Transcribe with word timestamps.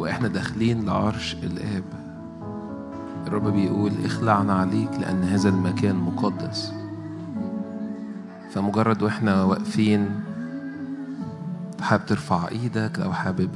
وإحنا 0.00 0.28
داخلين 0.28 0.84
لعرش 0.86 1.34
الآب. 1.34 1.84
الرب 3.26 3.48
بيقول 3.48 3.92
اخلع 4.04 4.52
عليك 4.52 4.90
لأن 5.00 5.22
هذا 5.22 5.48
المكان 5.48 5.96
مقدس. 5.96 6.72
فمجرد 8.50 9.02
وإحنا 9.02 9.44
واقفين 9.44 10.20
حابب 11.80 12.06
ترفع 12.06 12.48
إيدك 12.48 13.00
أو 13.00 13.12
حابب 13.12 13.50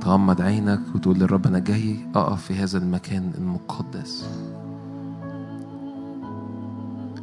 تغمض 0.00 0.40
عينك 0.40 0.80
وتقول 0.94 1.18
للرب 1.18 1.46
أنا 1.46 1.58
جاي 1.58 2.06
أقف 2.14 2.42
في 2.42 2.54
هذا 2.54 2.78
المكان 2.78 3.32
المقدس. 3.38 4.28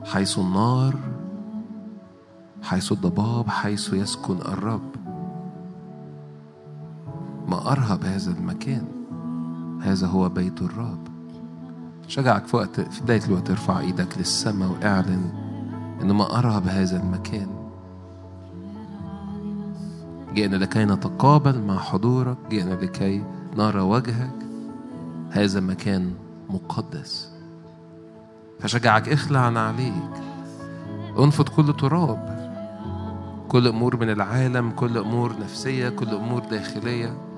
حيث 0.06 0.40
النار 0.40 0.96
حيث 2.64 2.92
الضباب 2.92 3.50
حيث 3.50 3.94
يسكن 3.94 4.38
الرب. 4.38 4.91
ما 7.72 7.78
أرهب 7.78 8.04
هذا 8.04 8.32
المكان. 8.32 8.88
هذا 9.82 10.08
هو 10.08 10.30
بيت 10.30 10.62
الرب. 10.62 11.08
شجعك 12.08 12.46
في 12.46 12.56
وقت 12.56 12.82
في 12.82 13.02
بداية 13.02 13.26
الوقت 13.26 13.50
ارفع 13.50 13.80
إيدك 13.80 14.18
للسماء 14.18 14.72
واعلن 14.72 15.32
ان 16.02 16.12
ما 16.12 16.40
أرهب 16.40 16.68
هذا 16.68 17.04
المكان. 17.04 17.48
جئنا 20.34 20.56
لكي 20.56 20.86
نتقابل 20.86 21.62
مع 21.62 21.78
حضورك. 21.78 22.38
جئنا 22.50 22.74
لكي 22.74 23.24
نرى 23.58 23.82
وجهك. 23.82 24.36
هذا 25.30 25.60
مكان 25.60 26.14
مقدس. 26.50 27.32
فشجعك 28.60 29.10
اخلع 29.10 29.40
عليك. 29.40 30.12
انفض 31.20 31.50
كل 31.50 31.74
تراب. 31.74 32.52
كل 33.48 33.68
أمور 33.68 33.98
من 33.98 34.10
العالم 34.10 34.72
كل 34.72 34.98
أمور 34.98 35.36
نفسية 35.40 35.90
كل 35.90 36.10
أمور 36.10 36.42
داخلية. 36.42 37.31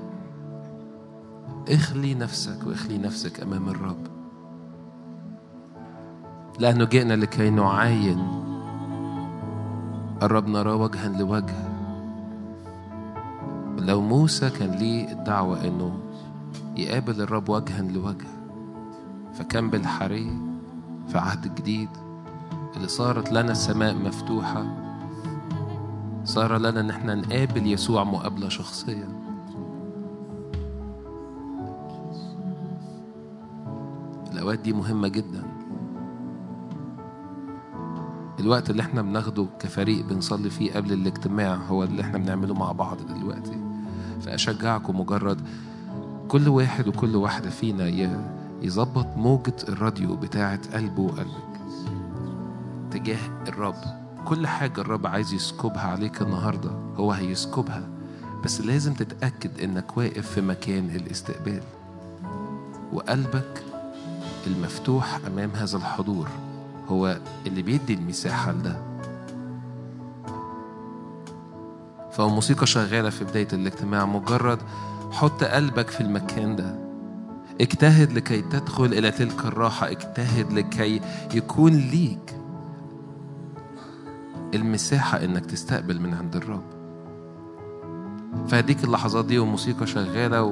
اخلي 1.69 2.13
نفسك 2.13 2.67
واخلي 2.67 2.97
نفسك 2.97 3.39
امام 3.39 3.69
الرب. 3.69 4.07
لأنه 6.59 6.85
جئنا 6.85 7.13
لكي 7.13 7.49
نعاين. 7.49 8.27
الرب 10.23 10.47
نراه 10.47 10.75
وجها 10.75 11.07
لوجه. 11.19 11.73
لو 13.79 14.01
موسى 14.01 14.49
كان 14.49 14.71
ليه 14.71 15.11
الدعوة 15.11 15.63
إنه 15.67 15.99
يقابل 16.77 17.21
الرب 17.21 17.49
وجها 17.49 17.81
لوجه 17.81 18.27
فكان 19.33 19.69
بالحري 19.69 20.37
في 21.07 21.17
عهد 21.17 21.45
الجديد 21.45 21.89
اللي 22.75 22.87
صارت 22.87 23.31
لنا 23.31 23.51
السماء 23.51 23.95
مفتوحة 23.95 24.65
صار 26.23 26.57
لنا 26.57 26.79
إن 26.79 26.89
إحنا 26.89 27.15
نقابل 27.15 27.67
يسوع 27.67 28.03
مقابلة 28.03 28.49
شخصية 28.49 29.22
الأوقات 34.43 34.59
دي 34.59 34.73
مهمة 34.73 35.07
جدا. 35.07 35.43
الوقت 38.39 38.69
اللي 38.69 38.81
إحنا 38.81 39.01
بناخده 39.01 39.47
كفريق 39.59 40.05
بنصلي 40.05 40.49
فيه 40.49 40.73
قبل 40.73 40.93
الاجتماع 40.93 41.55
هو 41.55 41.83
اللي 41.83 42.01
إحنا 42.01 42.17
بنعمله 42.17 42.53
مع 42.53 42.71
بعض 42.71 42.97
دلوقتي. 43.05 43.57
فأشجعكم 44.21 44.99
مجرد 44.99 45.41
كل 46.27 46.47
واحد 46.47 46.87
وكل 46.87 47.15
واحدة 47.15 47.49
فينا 47.49 47.87
يظبط 48.61 49.07
موجة 49.17 49.55
الراديو 49.69 50.15
بتاعة 50.15 50.59
قلبه 50.73 51.01
وقلبك. 51.03 51.59
تجاه 52.91 53.43
الرب. 53.47 53.75
كل 54.25 54.47
حاجة 54.47 54.81
الرب 54.81 55.07
عايز 55.07 55.33
يسكبها 55.33 55.87
عليك 55.87 56.21
النهاردة 56.21 56.71
هو 56.95 57.11
هيسكبها. 57.11 57.89
بس 58.43 58.61
لازم 58.61 58.93
تتأكد 58.93 59.59
إنك 59.59 59.97
واقف 59.97 60.31
في 60.31 60.41
مكان 60.41 60.89
الاستقبال. 60.89 61.61
وقلبك 62.93 63.63
المفتوح 64.47 65.19
أمام 65.27 65.51
هذا 65.51 65.77
الحضور. 65.77 66.27
هو 66.87 67.19
اللي 67.47 67.61
بيدي 67.61 67.93
المساحة 67.93 68.51
لده. 68.51 68.77
فهو 72.11 72.29
موسيقى 72.29 72.65
شغالة 72.65 73.09
في 73.09 73.23
بداية 73.23 73.47
الاجتماع. 73.53 74.05
مجرد 74.05 74.59
حط 75.11 75.43
قلبك 75.43 75.89
في 75.89 76.01
المكان 76.01 76.55
ده. 76.55 76.75
اجتهد 77.61 78.11
لكي 78.11 78.41
تدخل 78.41 78.85
إلى 78.85 79.11
تلك 79.11 79.45
الراحة. 79.45 79.91
اجتهد 79.91 80.53
لكي 80.53 81.01
يكون 81.33 81.73
ليك 81.73 82.35
المساحة 84.53 85.23
إنك 85.23 85.45
تستقبل 85.45 85.99
من 85.99 86.13
عند 86.13 86.35
الرب. 86.35 86.82
فهديك 88.47 88.83
اللحظات 88.83 89.25
دي 89.25 89.39
وموسيقى 89.39 89.87
شغالة. 89.87 90.43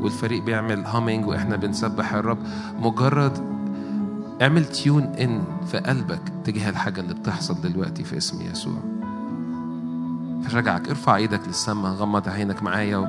والفريق 0.00 0.42
بيعمل 0.42 0.84
هامينج 0.86 1.26
وإحنا 1.26 1.56
بنسبح 1.56 2.14
الرب. 2.14 2.38
مجرد 2.80 3.38
اعمل 4.42 4.64
تيون 4.64 5.02
إن 5.02 5.44
في 5.66 5.78
قلبك 5.78 6.20
تجاه 6.44 6.70
الحاجة 6.70 7.00
اللي 7.00 7.14
بتحصل 7.14 7.60
دلوقتي 7.60 8.04
في 8.04 8.16
اسم 8.16 8.50
يسوع. 8.50 8.78
فشجعك 10.44 10.88
ارفع 10.88 11.16
إيدك 11.16 11.40
للسماء 11.46 11.92
غمض 11.92 12.28
عينك 12.28 12.62
معايا 12.62 12.96
و... 12.96 13.06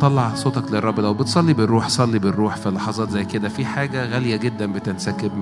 طلع 0.00 0.34
صوتك 0.34 0.72
للرب. 0.72 1.00
لو 1.00 1.14
بتصلي 1.14 1.52
بالروح 1.52 1.88
صلي 1.88 2.18
بالروح 2.18 2.56
في 2.56 2.70
لحظات 2.70 3.10
زي 3.10 3.24
كده. 3.24 3.48
في 3.48 3.64
حاجة 3.64 4.06
غالية 4.06 4.36
جدا 4.36 4.72
بتنسكب 4.72 5.32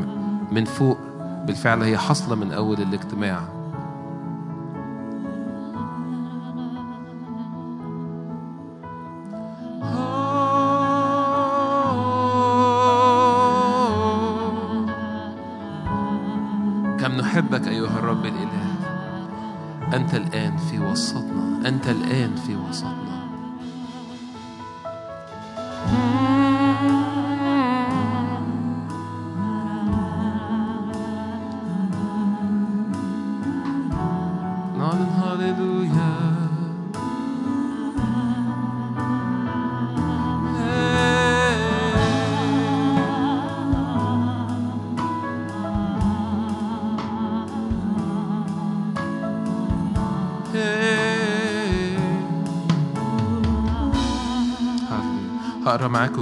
من 0.52 0.64
فوق. 0.64 0.98
بالفعل 1.46 1.82
هي 1.82 1.98
حاصلة 1.98 2.34
من 2.34 2.52
أول 2.52 2.80
الاجتماع. 2.80 3.59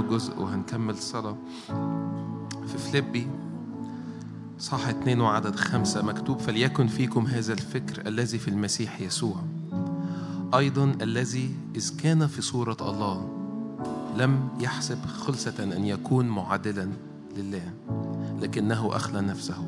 جزء 0.09 0.39
وهنكمل 0.39 0.97
صلاة 0.97 1.37
في 2.67 2.77
فليبي 2.77 3.27
صح 4.59 4.87
اتنين 4.87 5.21
وعدد 5.21 5.55
خمسة 5.55 6.01
مكتوب 6.01 6.39
فليكن 6.39 6.87
فيكم 6.87 7.25
هذا 7.25 7.53
الفكر 7.53 8.07
الذي 8.07 8.37
في 8.37 8.47
المسيح 8.47 9.01
يسوع. 9.01 9.35
أيضا 10.53 10.95
الذي 11.01 11.55
إذ 11.75 11.97
كان 11.97 12.27
في 12.27 12.41
صورة 12.41 12.77
الله 12.81 13.29
لم 14.17 14.49
يحسب 14.59 15.05
خلصة 15.05 15.63
أن 15.63 15.85
يكون 15.85 16.27
معادلا 16.29 16.89
لله 17.37 17.73
لكنه 18.41 18.95
أخلى 18.95 19.21
نفسه. 19.21 19.65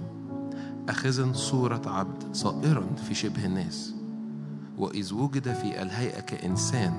أخذا 0.89 1.33
صورة 1.33 1.81
عبد 1.85 2.35
صائرا 2.35 2.83
في 3.07 3.13
شبه 3.13 3.45
الناس. 3.45 3.93
وإذ 4.77 5.13
وجد 5.13 5.53
في 5.53 5.81
الهيئة 5.81 6.19
كإنسان 6.19 6.93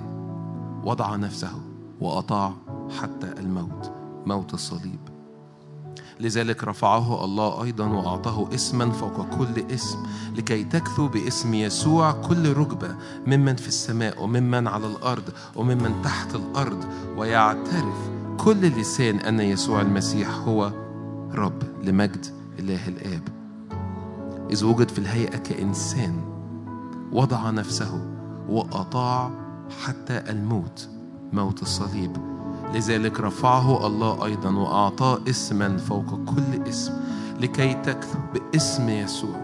وضع 0.84 1.16
نفسه 1.16 1.60
وأطاع 2.00 2.54
حتى 3.00 3.32
الموت 3.38 3.92
موت 4.26 4.54
الصليب. 4.54 5.00
لذلك 6.20 6.64
رفعه 6.64 7.24
الله 7.24 7.64
أيضا 7.64 7.86
وأعطاه 7.86 8.54
اسما 8.54 8.90
فوق 8.90 9.26
كل 9.38 9.72
اسم 9.74 9.98
لكي 10.36 10.64
تكثو 10.64 11.08
باسم 11.08 11.54
يسوع 11.54 12.12
كل 12.12 12.52
ركبة 12.52 12.96
ممن 13.26 13.56
في 13.56 13.68
السماء 13.68 14.22
وممن 14.24 14.66
على 14.68 14.86
الأرض 14.86 15.22
وممن 15.56 16.02
تحت 16.04 16.34
الأرض 16.34 16.84
ويعترف 17.16 18.10
كل 18.38 18.60
لسان 18.60 19.16
أن 19.16 19.40
يسوع 19.40 19.80
المسيح 19.80 20.30
هو 20.30 20.72
رب 21.34 21.62
لمجد 21.82 22.26
الله 22.58 22.88
الآب. 22.88 23.22
إذ 24.50 24.64
وجد 24.64 24.88
في 24.88 24.98
الهيئة 24.98 25.36
كإنسان 25.36 26.20
وضع 27.12 27.50
نفسه 27.50 28.06
وأطاع 28.48 29.30
حتى 29.84 30.30
الموت 30.30 30.88
موت 31.32 31.62
الصليب. 31.62 32.31
لذلك 32.74 33.20
رفعه 33.20 33.86
الله 33.86 34.24
أيضا 34.26 34.50
وأعطاه 34.50 35.18
اسما 35.28 35.76
فوق 35.76 36.24
كل 36.24 36.68
اسم 36.68 36.92
لكي 37.40 37.74
تكثر 37.74 38.18
باسم 38.34 38.88
يسوع 38.88 39.36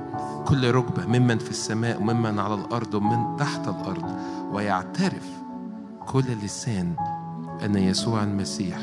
كل 0.47 0.71
ركبة 0.71 1.07
ممن 1.07 1.39
في 1.39 1.51
السماء 1.51 2.01
وممن 2.01 2.39
على 2.39 2.55
الأرض 2.55 2.95
ومن 2.95 3.37
تحت 3.37 3.69
الأرض 3.69 4.05
ويعترف 4.53 5.29
كل 6.07 6.25
لسان 6.45 6.93
أن 7.65 7.77
يسوع 7.77 8.23
المسيح 8.23 8.79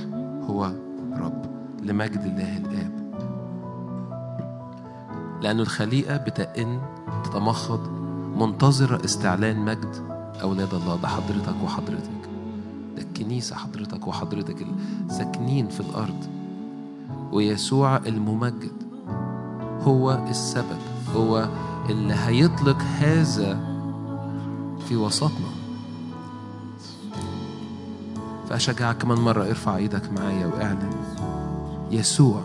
هو 0.49 0.71
رب 1.17 1.45
لمجد 1.83 2.21
الله 2.21 2.57
الآب. 2.57 2.95
لأن 5.41 5.59
الخليقة 5.59 6.17
بتئن 6.17 6.81
تتمخض 7.23 7.79
منتظرة 8.37 9.05
استعلان 9.05 9.65
مجد 9.65 9.95
أولاد 10.41 10.73
الله 10.73 10.95
ده 11.01 11.07
حضرتك 11.07 11.55
وحضرتك. 11.63 12.14
ده 12.95 13.01
الكنيسة 13.01 13.55
حضرتك 13.55 14.07
وحضرتك 14.07 14.65
الساكنين 15.09 15.67
في 15.67 15.79
الأرض. 15.79 16.27
ويسوع 17.31 17.97
الممجد 17.97 18.71
هو 19.81 20.25
السبب 20.29 20.79
هو 21.15 21.49
اللي 21.89 22.13
هيطلق 22.13 22.77
هذا 22.99 23.59
في 24.87 24.95
وسطنا. 24.95 25.49
فأشجعك 28.49 28.97
كمان 28.97 29.17
مرة 29.17 29.43
ارفع 29.43 29.75
إيدك 29.77 30.13
معايا 30.13 30.45
وأعلن. 30.47 30.89
يسوع 31.91 32.41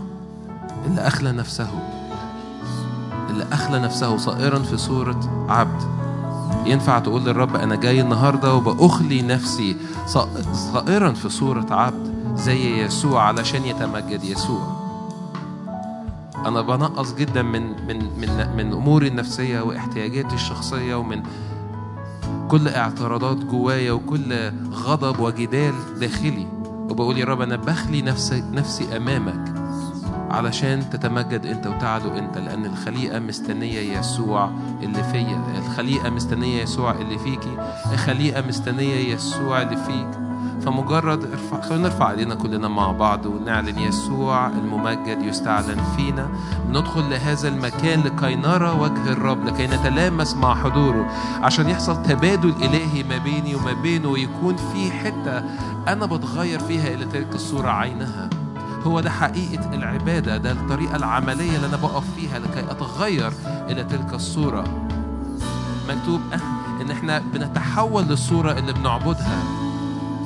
اللي 0.87 1.01
أخلى 1.01 1.33
نفسه 1.33 1.71
اللي 3.31 3.47
أخلى 3.53 3.79
نفسه 3.79 4.17
صائرا 4.17 4.59
في 4.59 4.77
صورة 4.77 5.47
عبد. 5.49 6.00
ينفع 6.67 6.99
تقول 6.99 7.25
للرب 7.25 7.57
أنا 7.57 7.75
جاي 7.75 8.01
النهاردة 8.01 8.55
وبأخلي 8.55 9.23
نفسي 9.23 9.77
صائرا 10.53 11.13
في 11.13 11.29
صورة 11.29 11.67
عبد 11.71 12.35
زي 12.37 12.83
يسوع 12.83 13.23
علشان 13.23 13.65
يتمجد 13.65 14.25
يسوع. 14.25 14.81
أنا 16.47 16.61
بنقص 16.61 17.15
جدا 17.15 17.43
من 17.43 17.87
من 17.87 17.99
من 18.21 18.57
من 18.57 18.73
أموري 18.73 19.09
النفسية 19.09 19.61
واحتياجاتي 19.61 20.35
الشخصية 20.35 20.95
ومن 20.95 21.23
كل 22.49 22.69
اعتراضات 22.69 23.37
جوايا 23.37 23.93
وكل 23.93 24.53
غضب 24.73 25.21
وجدال 25.21 25.75
داخلي. 26.01 26.47
وبقول 26.91 27.19
يا 27.19 27.25
رب 27.25 27.41
أنا 27.41 27.57
بخلي 27.57 28.03
نفسي 28.03 28.45
نفسي 28.53 28.97
أمامك. 28.97 29.50
علشان 30.31 30.91
تتمجد 30.91 31.47
انت 31.47 31.67
وتعلو 31.67 32.19
انت 32.19 32.39
لأن 32.39 32.65
الخليقة 32.65 33.19
مستنية 33.19 33.99
يسوع 33.99 34.51
اللي 34.83 35.03
فيا 35.03 35.43
الخليقة 35.59 36.11
مستنية 36.11 36.63
يسوع 36.63 36.93
اللي 36.93 37.19
فيكي 37.19 37.57
الخليقة 37.93 38.47
مستنية 38.49 39.15
يسوع 39.15 39.63
اللي 39.63 39.77
فيك. 39.77 40.21
فمجرد 40.61 41.25
ارفع 41.25 41.61
خلينا 41.61 41.83
نرفع 41.89 42.11
ايدينا 42.11 42.35
كلنا 42.35 42.69
مع 42.69 42.93
بعض 42.93 43.27
ونعلن 43.27 43.79
يسوع 43.79 44.47
الممجد 44.47 45.23
يستعلن 45.23 45.81
فينا. 45.97 46.29
ندخل 46.69 47.11
لهذا 47.11 47.49
المكان 47.49 48.01
لكي 48.01 48.35
نرى 48.35 48.71
وجه 48.71 49.13
الرب 49.13 49.45
لكي 49.45 49.67
نتلامس 49.67 50.35
مع 50.35 50.55
حضوره. 50.55 51.11
عشان 51.43 51.69
يحصل 51.69 52.03
تبادل 52.03 52.55
إلهي 52.63 53.03
ما 53.03 53.19
بيني 53.19 53.55
وما 53.55 53.73
بينه 53.73 54.09
ويكون 54.09 54.57
في 54.57 54.91
حتة 54.91 55.39
أنا 55.89 56.07
بتغير 56.07 56.59
فيها 56.59 56.95
إلى 56.95 57.05
تلك 57.05 57.35
الصورة 57.35 57.69
عينها. 57.69 58.40
هو 58.87 59.01
ده 59.01 59.11
حقيقة 59.11 59.75
العبادة 59.75 60.37
ده 60.37 60.53
الطريقة 60.53 60.97
العملية 60.97 61.57
اللي 61.57 61.67
أنا 61.67 61.77
بقف 61.77 62.05
فيها 62.17 62.39
لكي 62.39 62.61
أتغير 62.71 63.33
إلى 63.47 63.85
تلك 63.85 64.15
الصورة. 64.15 64.65
مكتوب 65.89 66.21
إن 66.81 66.91
إحنا 66.91 67.19
بنتحول 67.19 68.05
للصورة 68.05 68.53
اللي 68.53 68.73
بنعبدها. 68.73 69.43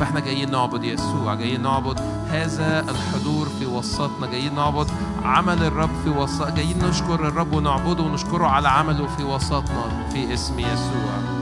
فإحنا 0.01 0.21
جايين 0.21 0.51
نعبد 0.51 0.85
يسوع 0.85 1.35
جايين 1.35 1.63
نعبد 1.63 2.01
هذا 2.31 2.81
الحضور 2.91 3.49
في 3.59 3.67
وسطنا 3.67 4.27
جايين 4.27 4.55
نعبد 4.55 4.87
عمل 5.25 5.63
الرب 5.63 5.91
في 6.05 6.11
وسط 6.11 6.51
جايين 6.51 6.79
نشكر 6.89 7.29
الرب 7.29 7.53
ونعبده 7.53 8.03
ونشكره 8.03 8.47
على 8.47 8.69
عمله 8.69 9.07
في 9.07 9.25
وسطنا 9.25 10.09
في 10.13 10.35
اسم 10.35 10.59
يسوع. 10.59 11.34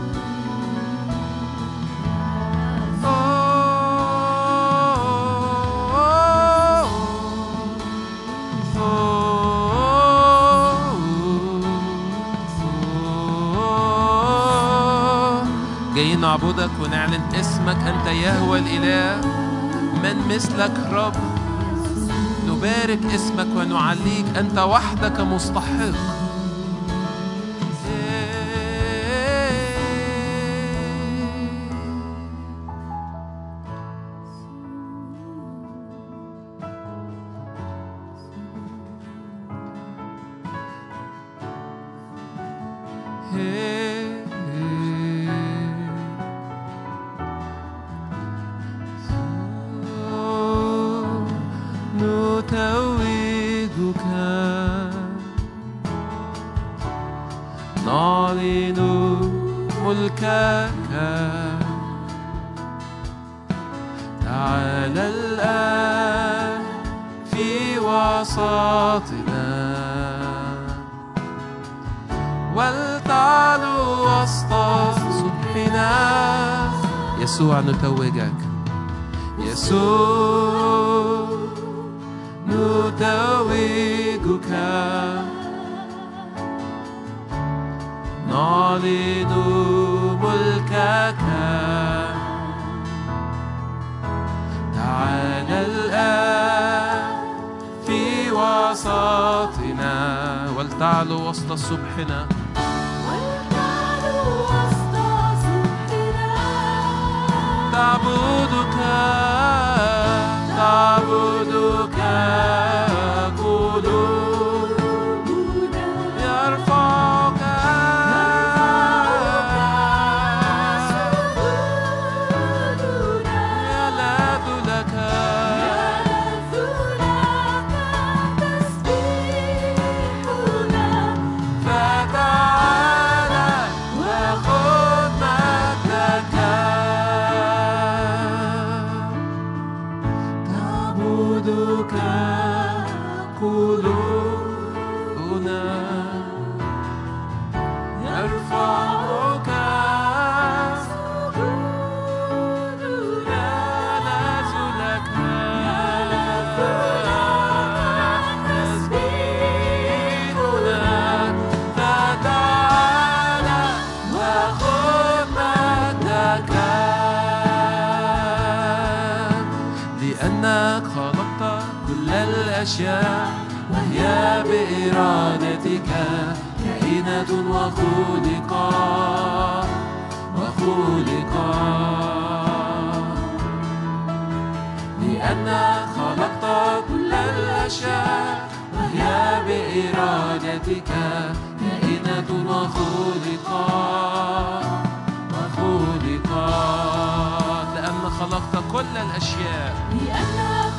نعبدك 16.22 16.70
ونعلن 16.80 17.20
اسمك 17.34 17.76
أنت 17.76 18.06
يهوى 18.06 18.58
الإله. 18.58 19.20
من 20.02 20.34
مثلك 20.34 20.72
رب 20.92 21.12
نبارك 22.48 23.00
اسمك 23.14 23.46
ونعليك 23.56 24.26
أنت 24.38 24.58
وحدك 24.58 25.20
مستحق. 25.20 26.21
ثوجك 77.82 78.32
يسوع 79.38 80.11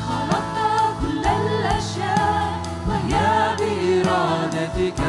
خلقت 0.08 0.56
كل 1.00 1.24
الأشياء 1.26 2.62
وهي 2.88 3.14
بإرادتك. 3.58 5.00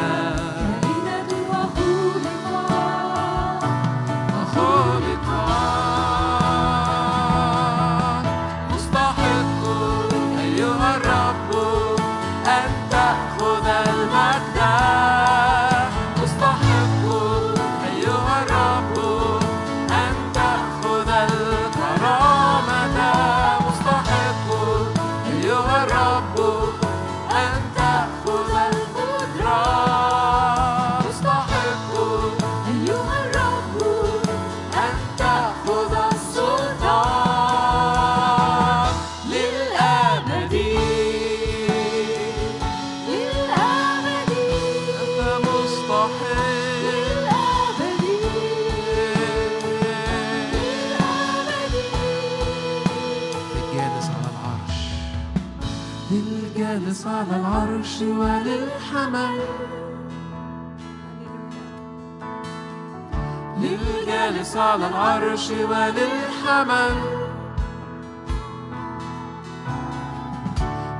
على 64.56 64.88
العرش 64.88 65.50
وللحمل. 65.50 66.96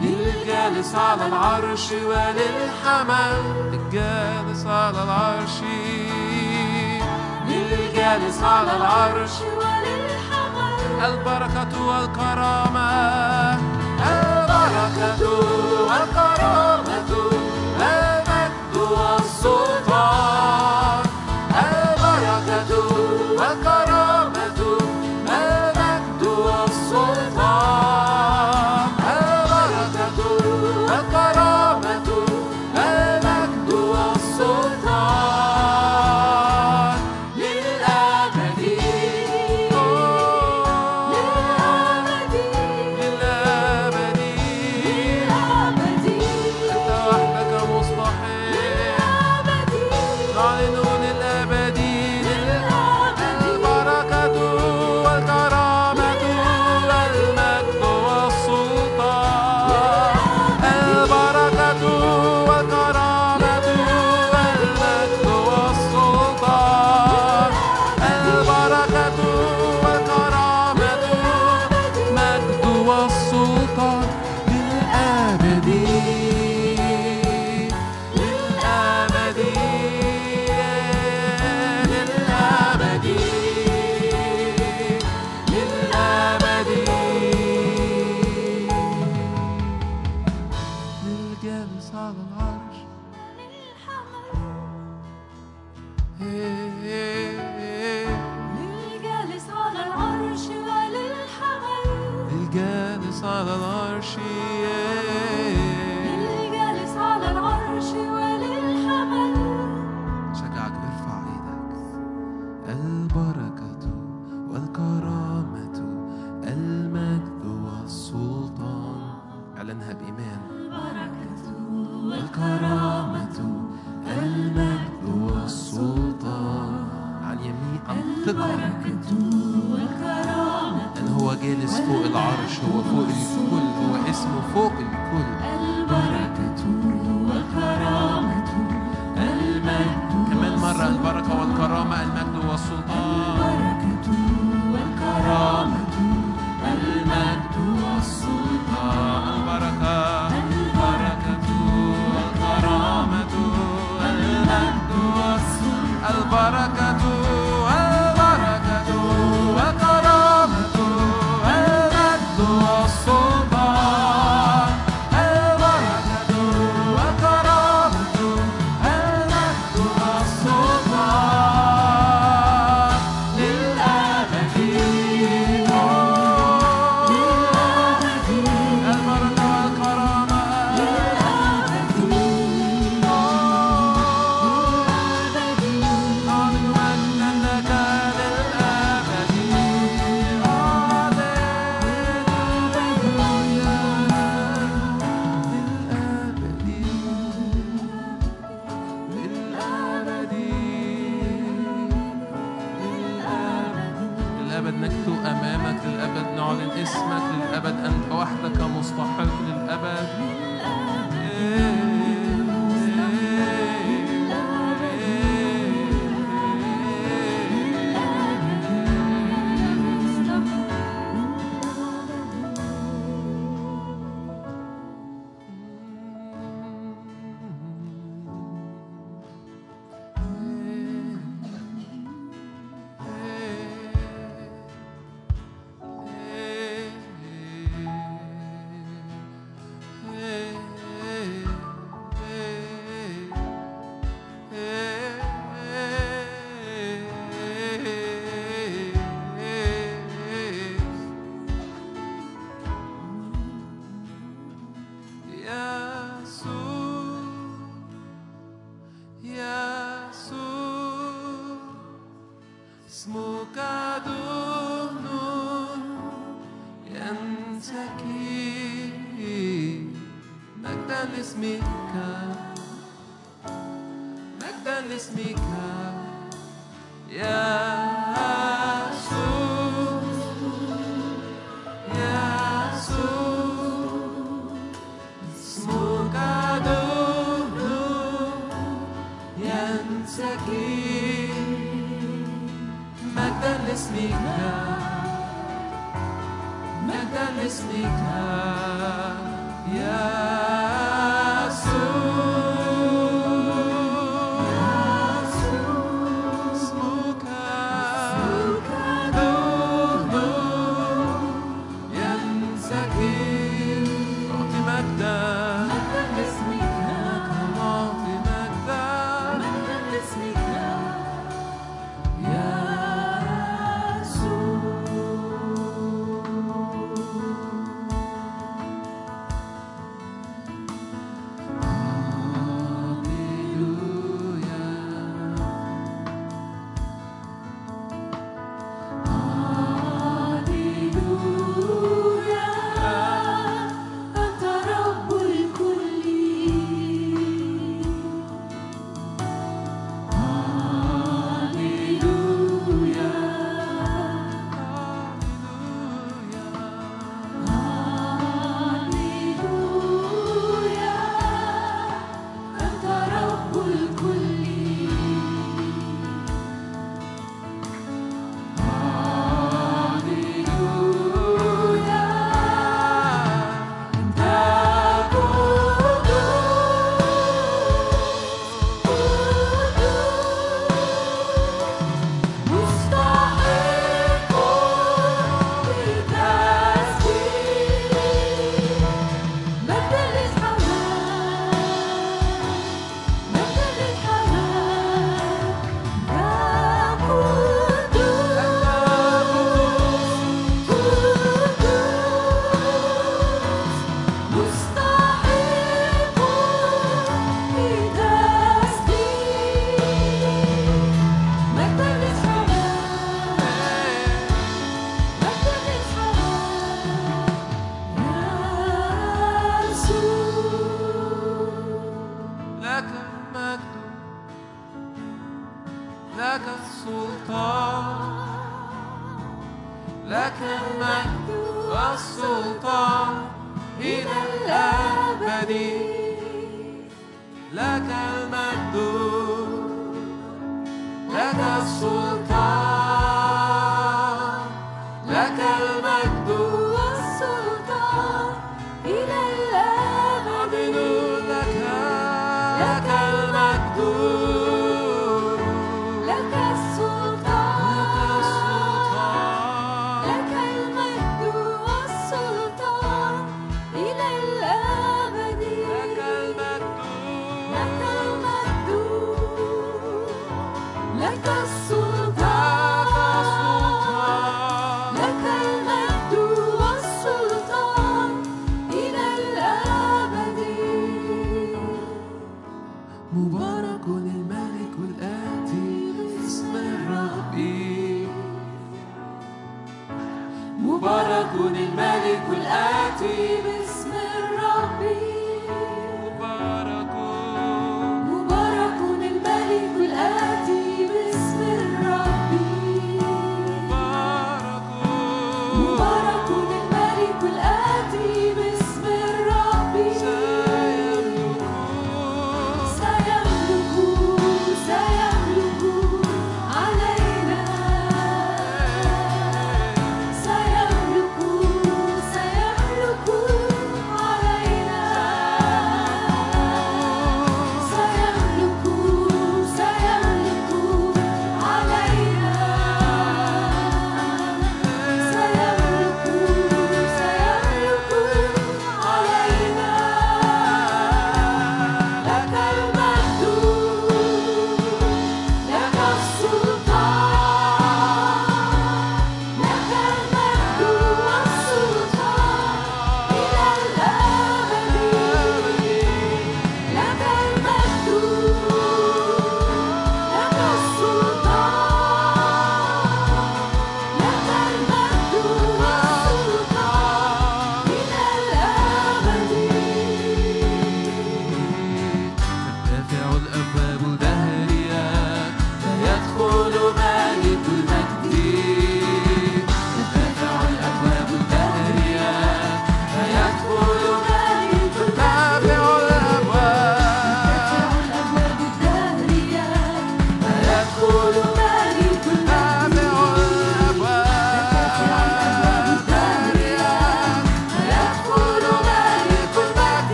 للجالس 0.00 0.94
على 0.94 1.26
العرش 1.26 1.92
وللحمل. 1.92 3.42
للجالس 3.72 4.66
على 4.66 5.02
العرش. 5.02 5.56
للجالس 7.48 8.42
على 8.42 8.76
العرش 8.76 9.40
وللحمل. 9.40 11.04
البركة 11.04 11.86
والكرامة. 11.86 12.90
البركة 14.00 15.22
والكرامة. 15.88 17.10
المجد 17.80 18.76
والسلطان. 18.76 20.31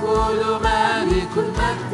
ندخل 0.00 0.62
مالك 0.62 1.30
المجد. 1.36 1.92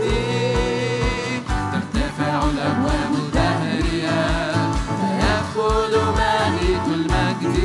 ترتفع 1.73 2.45
الأبواب 2.51 3.13
الدهرية. 3.15 4.53
فيدخل 5.01 5.95
مالك 6.19 6.85
المجد. 6.87 7.57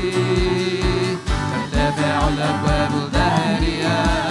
ترتفع 1.72 2.28
الأبواب 2.28 2.92
الدهرية. 2.94 4.31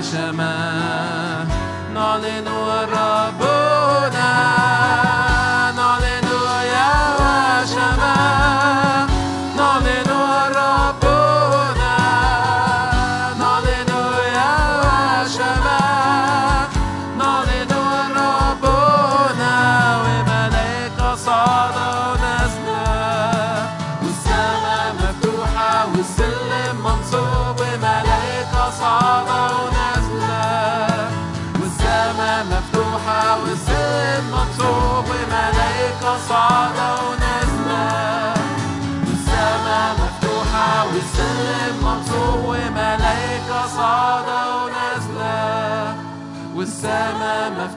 شماه 0.00 1.46
نعلن 1.94 2.48
الرب 2.48 3.15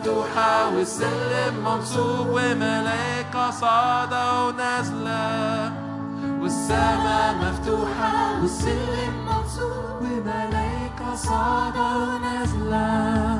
مفتوحة 0.09 0.69
والسلم 0.75 1.63
منصوب 1.65 2.27
وملائكة 2.27 3.51
صعدة 3.51 4.45
ونازلة. 4.45 5.71
والسماء 6.41 7.35
مفتوحة 7.35 8.41
والسلم 8.41 9.13
منصوب 9.25 10.01
وملائكة 10.01 11.15
صعدة 11.15 11.97
ونازلة. 11.97 13.39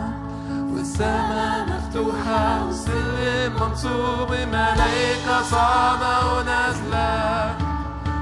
والسماء 0.74 1.66
مفتوحة 1.70 2.66
والسلم 2.66 3.54
منصوب 3.62 4.30
وملائكة 4.30 5.42
صعدة 5.52 6.34
ونازلة. 6.34 7.56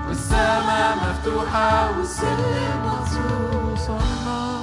والسماء 0.08 0.98
مفتوحة 0.98 2.00
والسلم 2.00 2.80
منصوب. 2.86 3.72
وصلنا. 3.74 4.60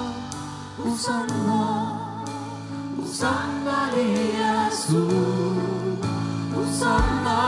وصلنا. 0.86 1.93
Usannari 3.14 4.10
Yesu. 4.34 5.06
Usanna 6.58 7.38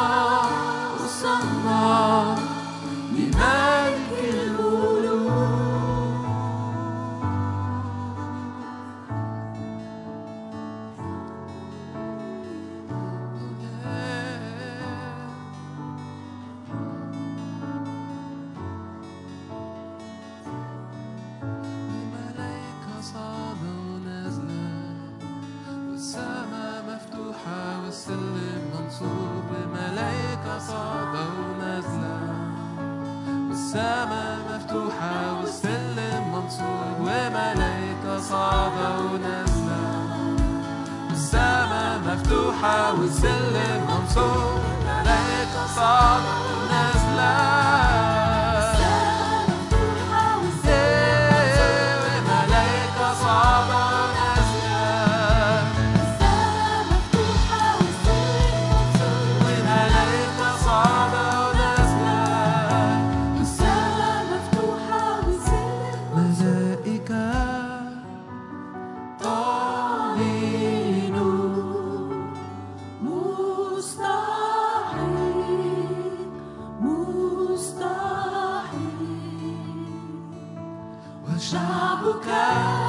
Já 81.39 81.97
bocar 82.03 82.86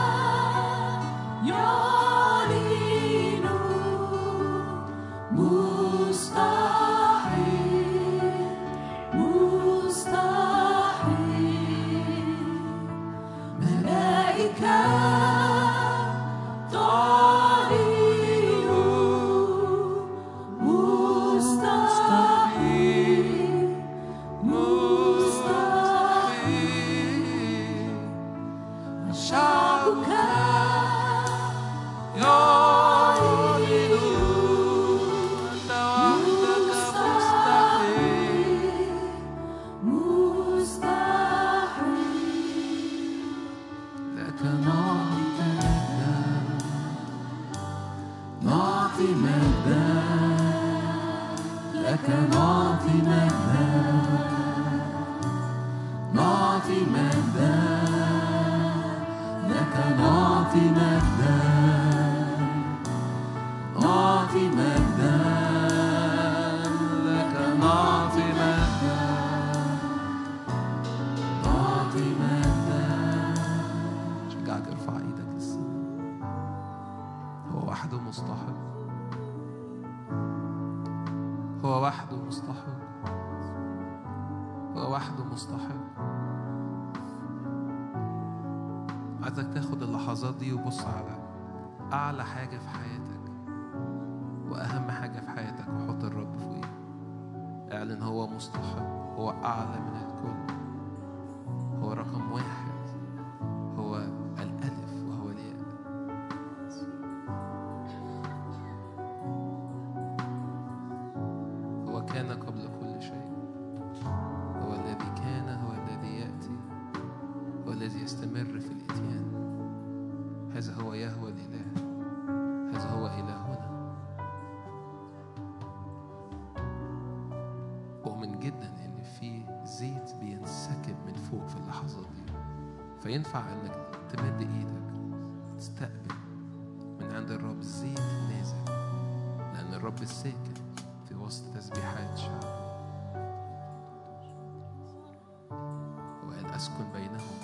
أسكن 146.55 146.91
بينهم 146.93 147.37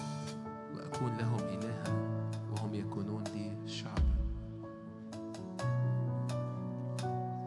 وأكون 0.76 1.18
لهم 1.18 1.40
إلها 1.40 1.84
وهم 2.52 2.74
يكونون 2.74 3.24
لي 3.24 3.68
شعبا 3.68 4.14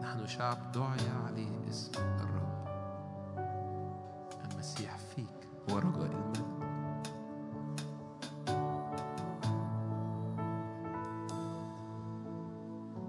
نحن 0.01 0.27
شعب 0.27 0.71
دعي 0.71 1.09
عليه 1.25 1.69
اسم 1.69 1.91
الرب. 1.95 2.67
المسيح 4.51 4.97
فيك 4.97 5.47
هو 5.69 5.77
رجاء 5.77 6.11
الملك. 6.11 6.47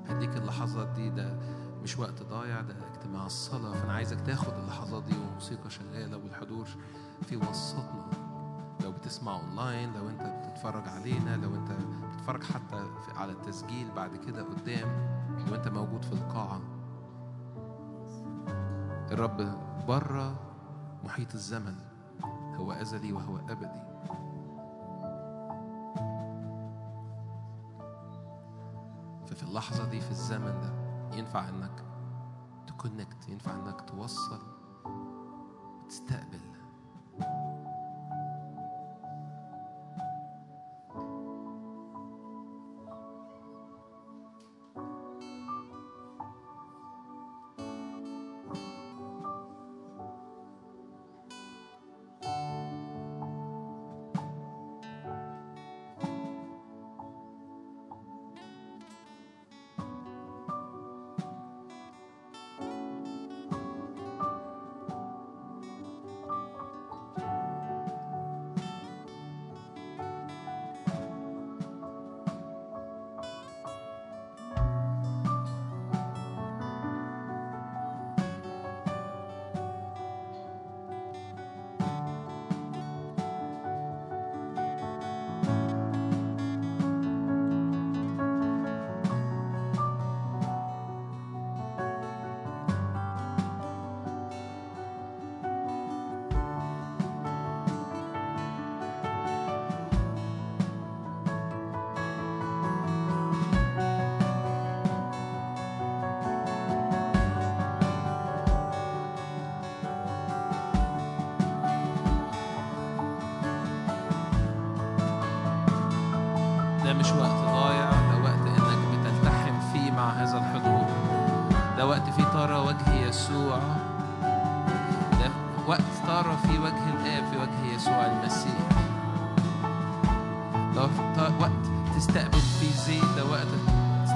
هديك 0.09 0.37
اللحظات 0.37 0.89
دي 0.89 1.11
ده 1.11 1.39
مش 1.83 1.99
وقت 1.99 2.23
ضايع 2.23 2.61
ده 2.61 2.75
اجتماع 2.95 3.27
الصلاة. 3.27 3.73
فأنا 3.73 3.93
عايزك 3.93 4.21
تاخد 4.21 4.53
اللحظات 4.53 5.03
دي 5.03 5.15
والموسيقى 5.19 5.71
شغالة 5.71 6.17
والحضور 6.17 6.67
في 7.27 7.37
وسطنا. 7.37 8.09
بتسمع 8.99 9.37
اونلاين 9.41 9.93
لو 9.93 10.09
انت 10.09 10.23
بتتفرج 10.23 10.89
علينا 10.89 11.37
لو 11.37 11.55
انت 11.55 11.71
بتتفرج 11.73 12.43
حتى 12.43 12.91
على 13.17 13.33
التسجيل 13.33 13.91
بعد 13.97 14.17
كده 14.17 14.43
قدام 14.43 14.89
لو 15.49 15.55
انت 15.55 15.69
موجود 15.69 16.05
في 16.05 16.13
القاعة. 16.13 16.61
الرب 19.11 19.37
بره 19.89 20.41
محيط 21.05 21.35
الزمن 21.35 21.75
هو 22.57 22.73
أزلي 22.73 23.13
وهو 23.13 23.37
أبدي. 23.37 23.89
ففي 29.27 29.43
اللحظة 29.43 29.91
دي 29.91 30.01
في 30.01 30.11
الزمن 30.11 30.61
ده 30.61 30.73
ينفع 31.19 31.49
إنك 31.49 31.85
تكونكت 32.67 33.29
ينفع 33.29 33.55
إنك 33.55 33.81
توصل 33.81 34.41
تستقبل. 35.89 36.38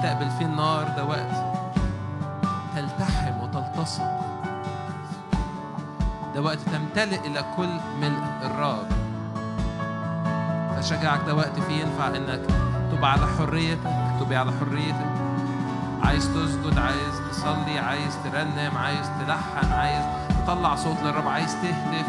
تستقبل 0.03 0.29
فيه 0.29 0.45
النار 0.45 0.87
ده 0.97 1.05
وقت 1.05 1.31
تلتحم 2.75 3.41
وتلتصق. 3.41 4.03
ده 6.35 6.41
وقت 6.41 6.59
تمتلئ 6.59 7.27
إلى 7.27 7.45
كل 7.57 7.69
ملء 8.01 8.23
الرب. 8.43 8.87
فشجعك 10.75 11.19
ده 11.27 11.35
وقت 11.35 11.59
فيه 11.59 11.81
ينفع 11.81 12.07
إنك 12.07 12.41
تبقى 12.91 13.11
على 13.11 13.27
حريتك 13.27 13.95
تبقى 14.19 14.37
على 14.39 14.51
حريتك. 14.59 15.11
عايز 16.03 16.27
تسجد 16.27 16.77
عايز 16.77 17.21
تصلي 17.31 17.79
عايز 17.79 18.17
ترنم 18.23 18.77
عايز 18.77 19.07
تلحن 19.19 19.71
عايز 19.71 20.05
تطلع 20.43 20.75
صوت 20.75 20.97
للرب 21.03 21.27
عايز 21.27 21.55
تهتف 21.55 22.07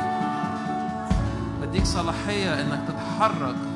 بديك 1.63 1.85
صلاحية 1.85 2.61
إنك 2.61 2.81
تتحرك. 2.89 3.74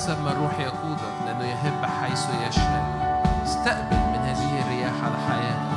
بحسب 0.00 0.24
ما 0.24 0.32
الروح 0.32 0.58
يقودك 0.58 1.14
لأنه 1.26 1.44
يهب 1.44 1.86
حيث 1.86 2.26
يشاء. 2.48 2.84
استقبل 3.44 3.96
من 3.96 4.18
هذه 4.18 4.62
الرياح 4.62 4.92
على 5.04 5.16
حياتك 5.28 5.69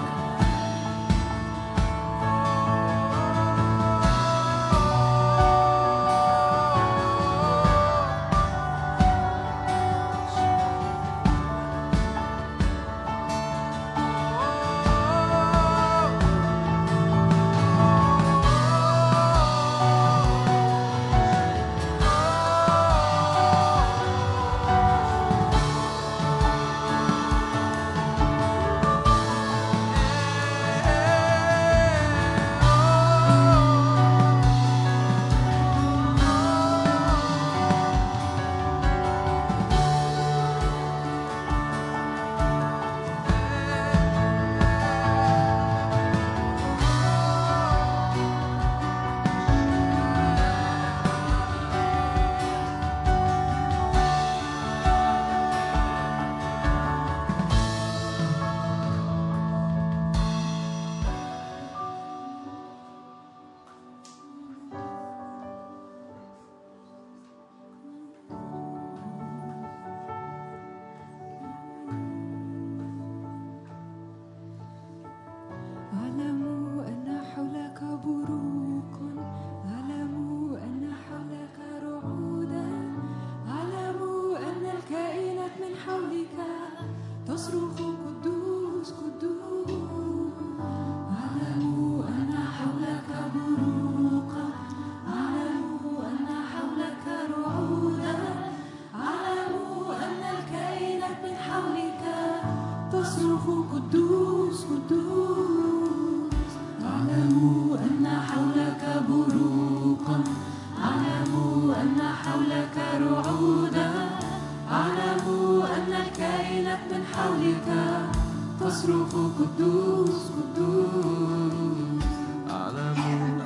تصرخ 118.59 119.11
قدوس 119.39 120.21
قدوس. 120.35 122.03
أعلم 122.51 122.99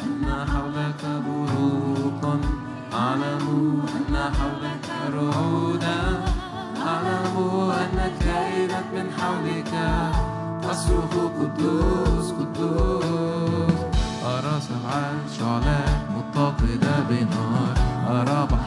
أن 0.06 0.26
حولك 0.52 1.02
بروقا. 1.26 2.36
أعلم 2.94 3.46
أن 3.98 4.16
حولك 4.38 4.88
رعودا. 5.16 6.00
أعلم 6.88 7.36
أن 7.82 7.98
الكائنات 8.10 8.88
من 8.96 9.08
حولك 9.18 9.74
تصرخ 10.64 11.12
قدوس 11.40 12.28
قدوس. 12.40 13.78
أرى 14.26 14.56
سبع 14.68 14.94
شعلات 15.40 16.02
متقدة 16.16 16.96
بنار. 17.10 17.76
أرى 18.10 18.40
بحر 18.52 18.67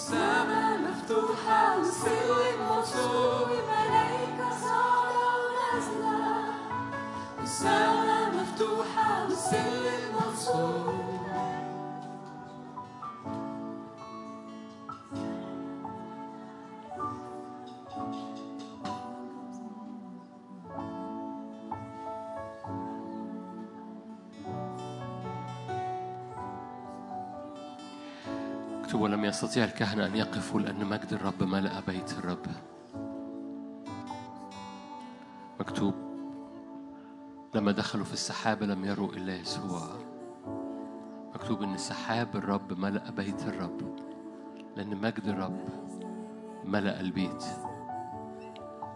السماء 0.00 0.78
مفتوحة 0.80 1.78
والسلم 1.78 2.58
مطلوب 2.70 3.48
ملايكة 3.48 4.50
صاعدة 4.62 5.28
ونازلة 5.40 6.36
السماء 7.42 8.30
مفتوحة 8.34 9.24
والسلم 9.24 10.14
مطلوب 10.14 11.05
ولم 28.96 29.24
يستطيع 29.24 29.64
الكهنة 29.64 30.06
أن 30.06 30.16
يقفوا 30.16 30.60
لأن 30.60 30.84
مجد 30.86 31.12
الرب 31.12 31.42
ملأ 31.42 31.80
بيت 31.80 32.12
الرب. 32.12 32.46
مكتوب 35.60 35.94
لما 37.54 37.72
دخلوا 37.72 38.04
في 38.04 38.12
السحابة 38.12 38.66
لم 38.66 38.84
يروا 38.84 39.12
إلا 39.12 39.36
يسوع. 39.36 39.80
مكتوب 41.34 41.62
إن 41.62 41.76
سحاب 41.76 42.36
الرب 42.36 42.78
ملأ 42.78 43.10
بيت 43.10 43.42
الرب 43.42 43.96
لأن 44.76 44.96
مجد 44.96 45.28
الرب 45.28 45.68
ملأ 46.64 47.00
ألبيت. 47.00 47.44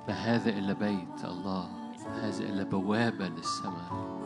ما 0.08 0.14
هذا 0.14 0.50
إلا 0.50 0.72
بيت 0.72 1.24
الله 1.24 1.68
هذا 2.06 2.44
إلا 2.44 2.62
بوابة 2.62 3.28
للسماء. 3.28 4.19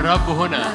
الرب 0.00 0.28
هنا. 0.30 0.74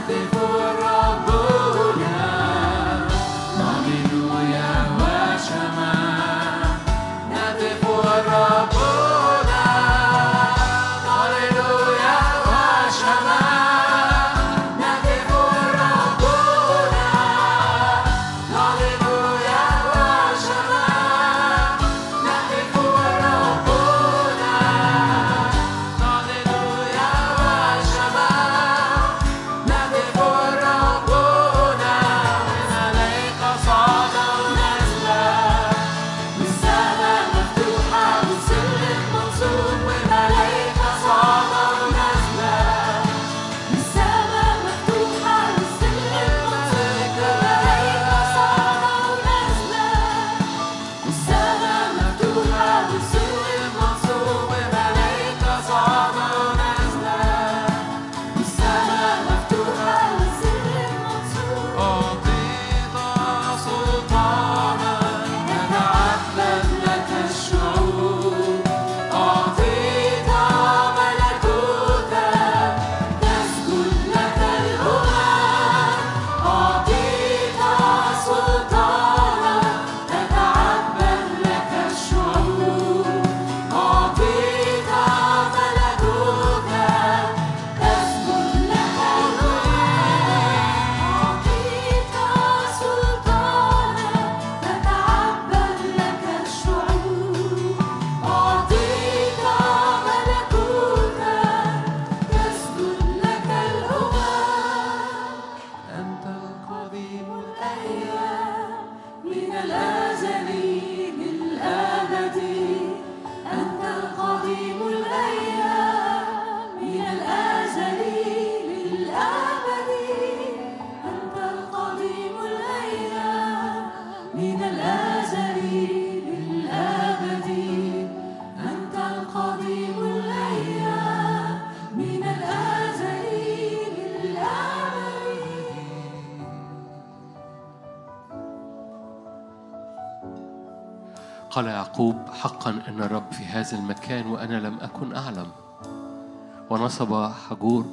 ونصب 146.95 147.31
حجور 147.33 147.85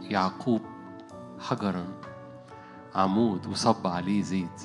يعقوب 0.00 0.60
حجرا 1.40 1.84
عمود 2.94 3.46
وصب 3.46 3.86
عليه 3.86 4.22
زيت. 4.22 4.62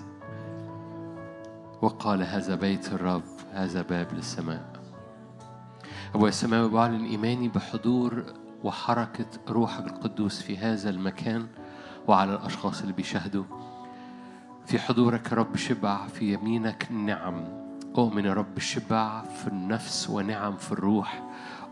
وقال 1.81 2.23
هذا 2.23 2.55
بيت 2.55 2.93
الرب 2.93 3.23
هذا 3.53 3.81
باب 3.81 4.07
للسماء. 4.13 4.65
أبويا 6.15 6.29
السماوي 6.29 6.69
بعلن 6.69 7.05
إيماني 7.05 7.47
بحضور 7.47 8.23
وحركة 8.63 9.25
روحك 9.49 9.87
القدوس 9.87 10.41
في 10.41 10.57
هذا 10.57 10.89
المكان 10.89 11.47
وعلى 12.07 12.33
الأشخاص 12.33 12.81
اللي 12.81 12.93
بيشاهدوا. 12.93 13.43
في 14.65 14.79
حضورك 14.79 15.31
يا 15.31 15.37
رب 15.37 15.55
شبع 15.55 16.07
في 16.07 16.33
يمينك 16.33 16.87
نعم. 16.91 17.61
أؤمن 17.97 18.25
يا 18.25 18.33
رب 18.33 18.59
شبع 18.59 19.23
في 19.23 19.47
النفس 19.47 20.09
ونعم 20.09 20.55
في 20.55 20.71
الروح. 20.71 21.23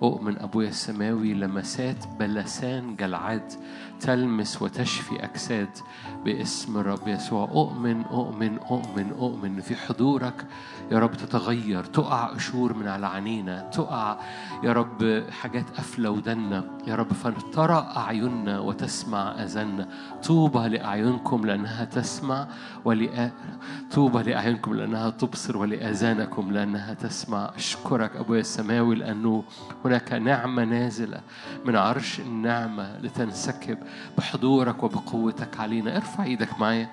أؤمن 0.04 0.40
أبويا 0.40 0.70
السماوي 0.70 1.34
لمسات 1.34 2.08
بلسان 2.20 2.96
جلعاد 2.96 3.54
تلمس 4.00 4.62
وتشفي 4.62 5.24
أجساد 5.24 5.70
باسم 6.26 6.78
الرب 6.78 7.08
يسوع. 7.08 7.44
أؤمن 7.44 8.02
أؤمن 8.02 8.58
أؤمن 8.60 9.12
أؤمن 9.20 9.62
في 9.62 9.76
حضورك. 9.76 10.46
يا 10.92 11.00
رب 11.00 11.12
تتغير 11.12 11.84
تقع 11.84 12.26
قشور 12.26 12.74
من 12.74 12.88
على 12.88 13.08
عينينا 13.08 13.70
تقع 13.70 14.20
يا 14.64 14.74
رب 14.74 15.24
حاجات 15.30 15.70
قافلة 15.70 16.10
ودنا 16.10 16.64
يا 16.88 16.96
رب 16.96 17.14
فترى 17.14 17.94
أعيننا 17.98 18.60
وتسمع 18.60 19.44
أذاننا 19.44 19.88
طوبى 20.28 20.68
لأعينكم 20.68 21.46
لأنها 21.46 21.86
تسمع 21.86 22.48
ولأ 22.86 23.32
طوبى 23.92 24.24
لأعينكم 24.24 24.74
لأنها 24.74 25.10
تبصر 25.10 25.58
ولآذانكم 25.58 26.52
لأنها 26.52 26.94
تسمع. 26.94 27.52
أشكرك 27.56 28.16
أبويا 28.16 28.40
السماوي 28.40 28.96
لأنه 28.96 29.44
هناك 29.90 30.14
نعمة 30.14 30.64
نازلة 30.64 31.22
من 31.66 31.76
عرش 31.76 32.20
النعمة 32.20 32.98
لتنسكب 32.98 33.78
بحضورك 34.18 34.84
وبقوتك 34.84 35.60
علينا. 35.60 35.96
ارفع 35.96 36.24
إيدك 36.24 36.60
معايا. 36.60 36.90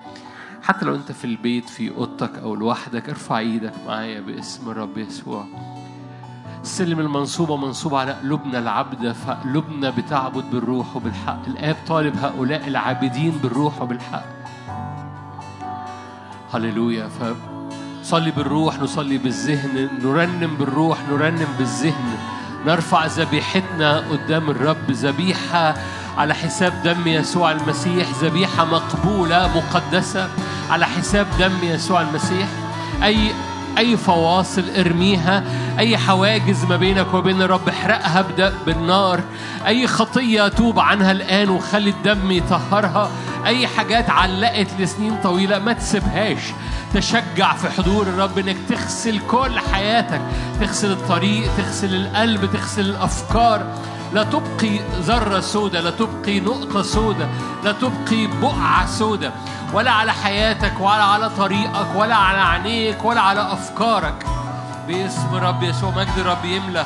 حتى 0.63 0.85
لو 0.85 0.95
انت 0.95 1.11
في 1.11 1.25
البيت 1.25 1.69
في 1.69 1.89
أوضتك 1.89 2.37
أو 2.37 2.55
لوحدك 2.55 3.09
ارفع 3.09 3.39
إيدك 3.39 3.73
معايا 3.87 4.19
باسم 4.21 4.69
الرب 4.69 4.97
يسوع. 4.97 5.45
السلم 6.61 6.99
المنصوبة 6.99 7.57
منصوبة 7.57 7.99
على 7.99 8.13
قلوبنا 8.13 8.59
العبدة 8.59 9.13
فقلوبنا 9.13 9.89
بتعبد 9.89 10.43
بالروح 10.51 10.95
وبالحق. 10.95 11.47
الآب 11.47 11.75
طالب 11.87 12.17
هؤلاء 12.17 12.67
العابدين 12.67 13.31
بالروح 13.43 13.81
وبالحق. 13.81 14.25
هللويا. 16.53 17.07
فصلي 17.07 18.31
بالروح 18.31 18.79
نصلي 18.79 19.17
بالذهن. 19.17 19.89
نرنم 20.03 20.55
بالروح 20.57 21.09
نرنم 21.09 21.47
بالذهن. 21.57 22.17
نرفع 22.67 23.05
ذبيحتنا 23.05 23.97
قدام 23.97 24.49
الرب. 24.49 24.91
ذبيحة 24.91 25.75
على 26.17 26.33
حساب 26.33 26.83
دم 26.83 27.07
يسوع 27.07 27.51
المسيح. 27.51 28.07
ذبيحة 28.21 28.65
مقبولة 28.65 29.49
مقدسة 29.55 30.29
على 30.69 30.85
حساب 30.85 31.27
دم 31.39 31.57
يسوع 31.63 32.01
المسيح. 32.01 32.47
أي 33.03 33.31
أي 33.77 33.97
فواصل 33.97 34.63
ارميها 34.77 35.43
أي 35.79 35.97
حواجز 35.97 36.65
ما 36.65 36.75
بينك 36.75 37.13
وبين 37.13 37.41
الرب 37.41 37.69
احرقها 37.69 38.25
بالنار. 38.65 39.21
أي 39.67 39.87
خطية 39.87 40.47
توب 40.47 40.79
عنها 40.79 41.11
الآن 41.11 41.49
وخلي 41.49 41.89
الدم 41.89 42.31
يطهرها. 42.31 43.11
أي 43.45 43.67
حاجات 43.67 44.09
علقت 44.09 44.67
لسنين 44.79 45.17
طويلة 45.23 45.59
ما 45.59 45.73
تسيبهاش. 45.73 46.39
تشجع 46.93 47.53
في 47.53 47.69
حضور 47.69 48.07
الرب 48.07 48.37
إنك 48.37 48.57
تغسل 48.69 49.19
كل 49.19 49.59
حياتك. 49.59 50.21
تغسل 50.59 50.91
الطريق 50.91 51.49
تغسل 51.57 51.95
القلب 51.95 52.45
تغسل 52.53 52.85
الأفكار. 52.85 53.65
لا 54.13 54.23
تبقي 54.23 54.79
ذرة 55.01 55.39
سودة 55.39 55.81
لا 55.81 55.89
تبقي 55.89 56.39
نقطة 56.39 56.81
سودة 56.81 57.27
لا 57.63 57.71
تبقي 57.71 58.27
بقعة 58.41 58.87
سودة. 58.87 59.31
ولا 59.73 59.91
على 59.91 60.13
حياتك 60.13 60.73
ولا 60.79 61.03
على 61.03 61.29
طريقك 61.29 61.87
ولا 61.95 62.15
على 62.15 62.39
عينيك 62.39 63.05
ولا 63.05 63.21
على 63.21 63.41
أفكارك. 63.41 64.25
باسم 64.87 65.35
رب 65.35 65.63
يسوع 65.63 65.91
مجد 65.91 66.19
رب 66.19 66.45
يملى 66.45 66.85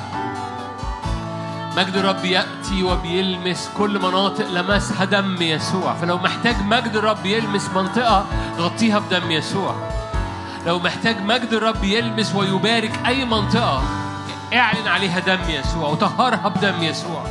مجد 1.77 1.95
الرب 1.95 2.25
يأتي 2.25 2.83
وبيلمس 2.83 3.69
كل 3.77 3.99
مناطق 3.99 4.47
لمسها 4.47 5.05
دم 5.05 5.41
يسوع. 5.41 5.93
فلو 5.93 6.17
محتاج 6.17 6.55
مجد 6.65 6.95
الرب 6.95 7.25
يلمس 7.25 7.69
منطقة 7.75 8.25
غطيها 8.57 8.99
بدم 8.99 9.31
يسوع. 9.31 9.75
لو 10.65 10.79
محتاج 10.79 11.21
مجد 11.21 11.53
الرب 11.53 11.83
يلمس 11.83 12.35
ويبارك 12.35 12.99
أي 13.05 13.25
منطقة 13.25 13.83
اعلن 14.53 14.87
عليها 14.87 15.19
دم 15.19 15.49
يسوع 15.49 15.89
وطهرها 15.89 16.47
بدم 16.47 16.83
يسوع. 16.83 17.23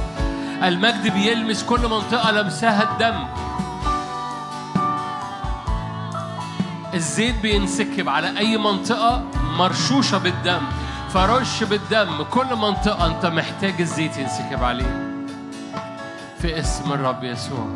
المجد 0.63 1.15
بيلمس 1.15 1.63
كل 1.63 1.81
منطقة 1.81 2.31
لمسها 2.31 2.83
الدم. 2.83 3.27
الزيت 6.95 7.35
بينسكب 7.43 8.09
على 8.09 8.39
أي 8.39 8.57
منطقة 8.57 9.25
مرشوشة 9.59 10.19
بالدم 10.19 10.61
فرش 11.11 11.63
بالدم 11.63 12.23
كل 12.23 12.57
منطقة 12.57 13.07
أنت 13.07 13.27
محتاج 13.27 13.81
الزيت 13.81 14.17
ينسكب 14.17 14.63
عليه. 14.65 15.11
في 16.39 16.59
اسم 16.59 16.93
الرب 16.93 17.25
يسوع. 17.25 17.67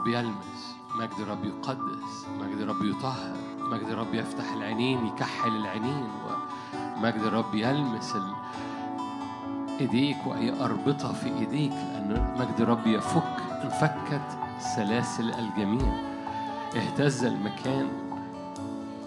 رب 0.00 0.08
يلمس 0.08 0.76
مجد 0.94 1.28
رب 1.28 1.44
يقدس 1.44 2.26
مجد 2.40 2.62
رب 2.62 2.84
يطهر 2.84 3.36
مجد 3.58 3.92
رب 3.92 4.14
يفتح 4.14 4.52
العينين 4.52 5.06
يكحل 5.06 5.56
العينين 5.56 6.08
ومجد 6.26 7.24
رب 7.24 7.54
يلمس 7.54 8.16
ال... 8.16 8.34
إيديك 9.80 10.16
واي 10.26 10.64
اربطه 10.64 11.12
في 11.12 11.26
إيديك 11.26 11.72
لأن 11.72 12.36
مجد 12.38 12.62
رب 12.62 12.86
يفك 12.86 13.36
انفكت 13.64 14.38
سلاسل 14.76 15.32
الجميع. 15.32 15.92
اهتز 16.76 17.24
المكان 17.24 17.88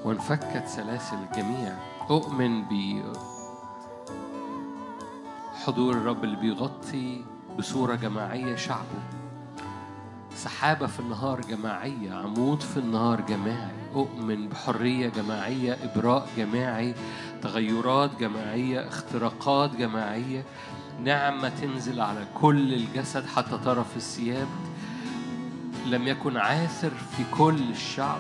وانفكت 0.05 0.67
سلاسل 0.67 1.17
الجميع. 1.17 1.75
أؤمن 2.09 2.63
ب 2.63 3.01
حضور 5.65 5.93
الرب 5.93 6.23
اللي 6.23 6.35
بيغطي 6.35 7.25
بصورة 7.57 7.95
جماعية 7.95 8.55
شعبه. 8.55 9.22
سحابة 10.35 10.87
في 10.87 10.99
النهار 10.99 11.41
جماعية 11.41 12.13
عمود 12.13 12.61
في 12.61 12.77
النهار 12.77 13.21
جماعي 13.21 13.71
أؤمن 13.95 14.49
بحرية 14.49 15.09
جماعية 15.09 15.77
إبراء 15.83 16.27
جماعي 16.37 16.95
تغيرات 17.41 18.11
جماعية 18.19 18.87
اختراقات 18.87 19.75
جماعية. 19.75 20.45
نعمة 21.03 21.49
تنزل 21.61 22.01
على 22.01 22.27
كل 22.41 22.73
الجسد 22.73 23.25
حتى 23.25 23.57
طرف 23.65 23.97
الثياب. 23.97 24.47
لم 25.85 26.07
يكن 26.07 26.37
عاثر 26.37 26.91
في 27.17 27.23
كل 27.31 27.69
الشعب. 27.71 28.19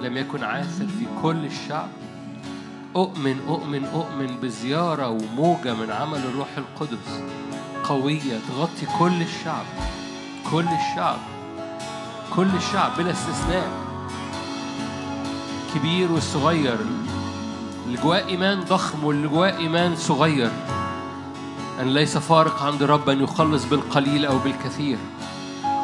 لم 0.00 0.16
يكن 0.16 0.44
عاثر 0.44 0.86
في 0.86 1.06
كل 1.22 1.44
الشعب. 1.44 1.88
أؤمن 2.96 3.40
أؤمن 3.48 3.84
أؤمن 3.84 4.40
بزيارة 4.42 5.08
وموجة 5.08 5.74
من 5.74 5.90
عمل 5.90 6.18
الروح 6.18 6.48
القدس. 6.56 7.22
قوية 7.84 8.38
تغطي 8.48 8.86
كل 8.98 9.22
الشعب. 9.22 9.64
كل 10.50 10.64
الشعب 10.64 11.18
كل 12.36 12.46
الشعب 12.56 12.90
بلا 12.98 13.10
استثناء. 13.10 13.70
كبير 15.74 16.12
والصغير 16.12 16.76
اللي 17.86 17.98
جواه 18.02 18.26
إيمان 18.28 18.60
ضخم 18.60 19.04
واللي 19.04 19.28
جواه 19.28 19.56
إيمان 19.58 19.96
صغير. 19.96 20.50
أن 21.80 21.94
ليس 21.94 22.18
فارق 22.18 22.62
عند 22.62 22.82
رب 22.82 23.08
أن 23.08 23.22
يخلص 23.22 23.64
بالقليل 23.64 24.26
أو 24.26 24.38
بالكثير. 24.38 24.98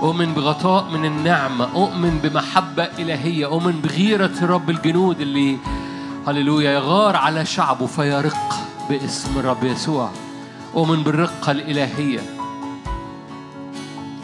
أؤمن 0.03 0.33
بغطاء 0.33 0.91
من 0.91 1.05
النعمة 1.05 1.65
أؤمن 1.75 2.19
بمحبة 2.23 2.85
إلهية 2.99 3.47
أؤمن 3.47 3.81
بغيرة 3.81 4.47
رب 4.47 4.71
الجنود 4.71 5.21
اللي 5.21 5.59
هللويا 6.27 6.71
يغار 6.71 7.17
على 7.17 7.45
شعبه 7.45 7.87
فيرق 7.87 8.55
باسم 8.91 9.39
الرب 9.39 9.65
يسوع. 9.65 10.11
أؤمن 10.75 11.03
بالرقة 11.03 11.53
الإلهية. 11.53 12.36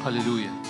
هللويا 0.04 0.61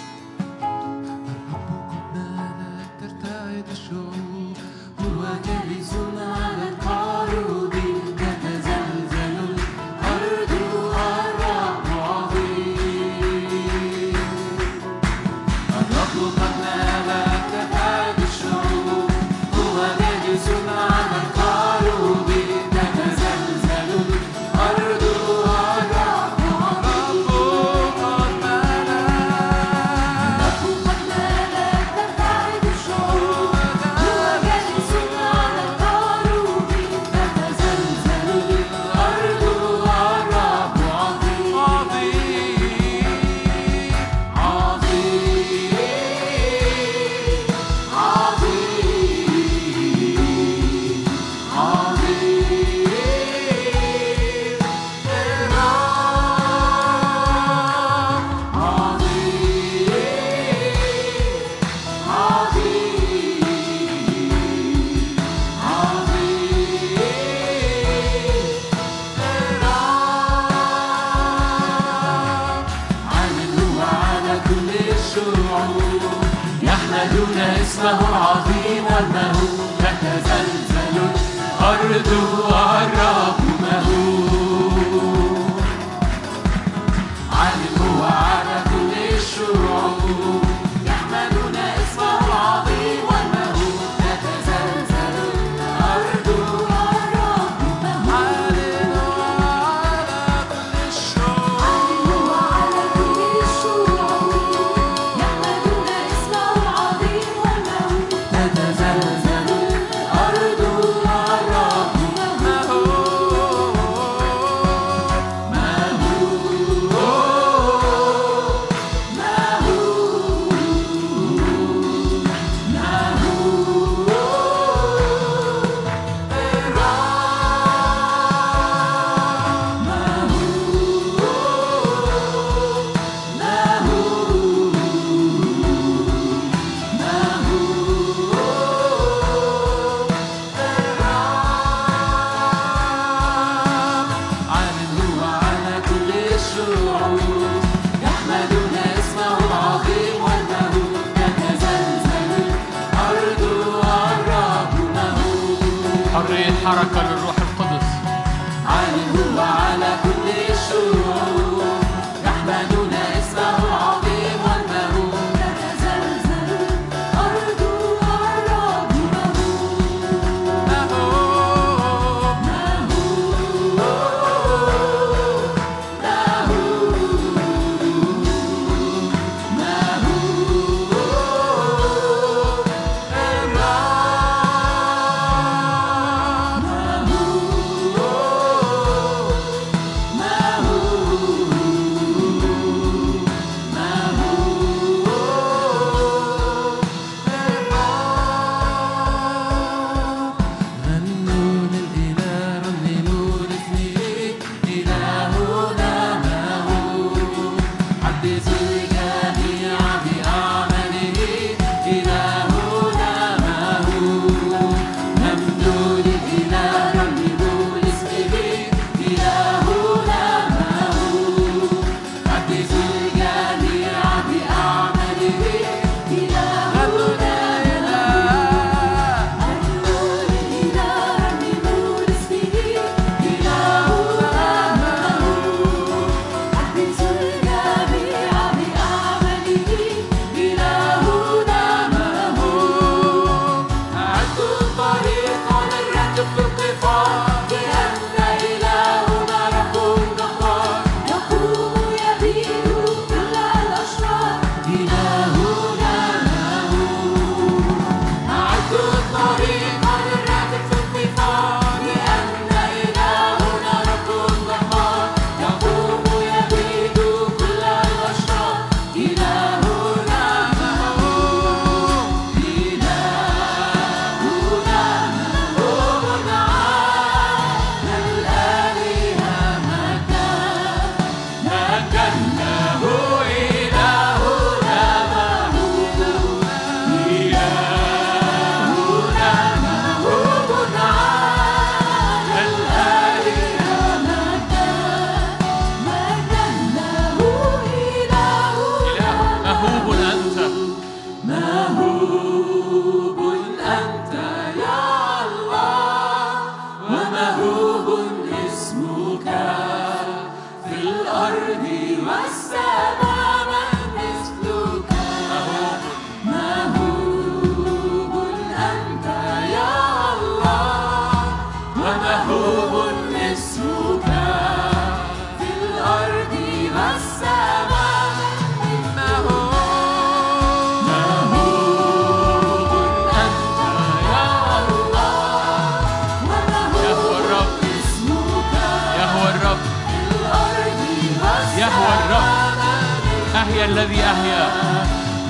أحيا 343.42 343.64
الذي 343.64 344.00
أحيا؟ 344.04 344.48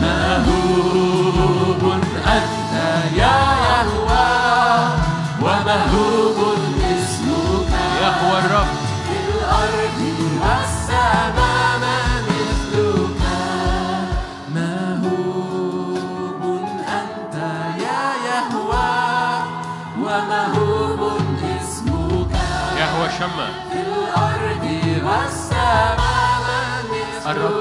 ما 0.01 0.45
هو 0.47 1.02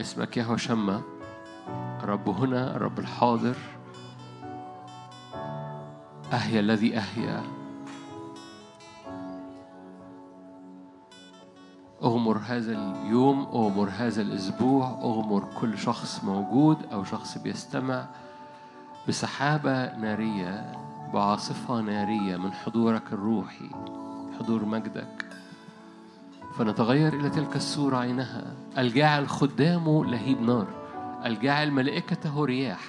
اسمك 0.00 0.36
يهوى 0.36 0.58
شمة 0.58 1.02
رب 2.02 2.28
هنا 2.28 2.76
رب 2.76 2.98
الحاضر. 2.98 3.56
أهيا 6.32 6.60
الذي 6.60 6.98
أهيا 6.98 7.42
أغمر 12.02 12.38
هذا 12.38 12.72
اليوم 12.72 13.40
أغمر 13.40 13.88
هذا 13.88 14.22
الأسبوع 14.22 14.86
أغمر 14.88 15.44
كل 15.60 15.78
شخص 15.78 16.24
موجود 16.24 16.78
أو 16.92 17.04
شخص 17.04 17.38
بيستمع 17.38 18.06
بسحابة 19.08 19.96
نارية 19.96 20.72
بعاصفة 21.14 21.80
نارية 21.80 22.36
من 22.36 22.52
حضورك 22.52 23.12
الروحي 23.12 23.70
حضور 24.38 24.64
مجدك. 24.64 25.15
فنتغير 26.58 27.12
إلى 27.12 27.30
تلك 27.30 27.56
الصورة 27.56 27.96
عينها. 27.96 28.54
الجاعل 28.78 29.28
خدامه 29.28 30.04
لهيب 30.04 30.40
نار. 30.40 30.66
الجاعل 31.24 31.70
ملائكته 31.70 32.44
رياح 32.44 32.80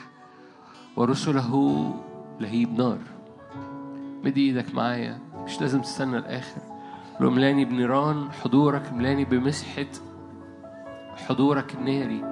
ورسله 0.95 1.94
لهيب 2.39 2.77
نار. 2.77 2.98
مد 4.23 4.38
إيدك 4.38 4.76
معايا. 4.76 5.19
مش 5.35 5.61
لازم 5.61 5.81
تستنى 5.81 6.18
الآخر. 6.18 6.61
لو 7.19 7.30
ملاني 7.30 7.65
بنيران. 7.65 8.31
حضورك 8.31 8.94
ملاني 8.94 9.26
بمسحة. 9.26 9.91
حضورك 11.27 11.76
الناري. 11.76 12.23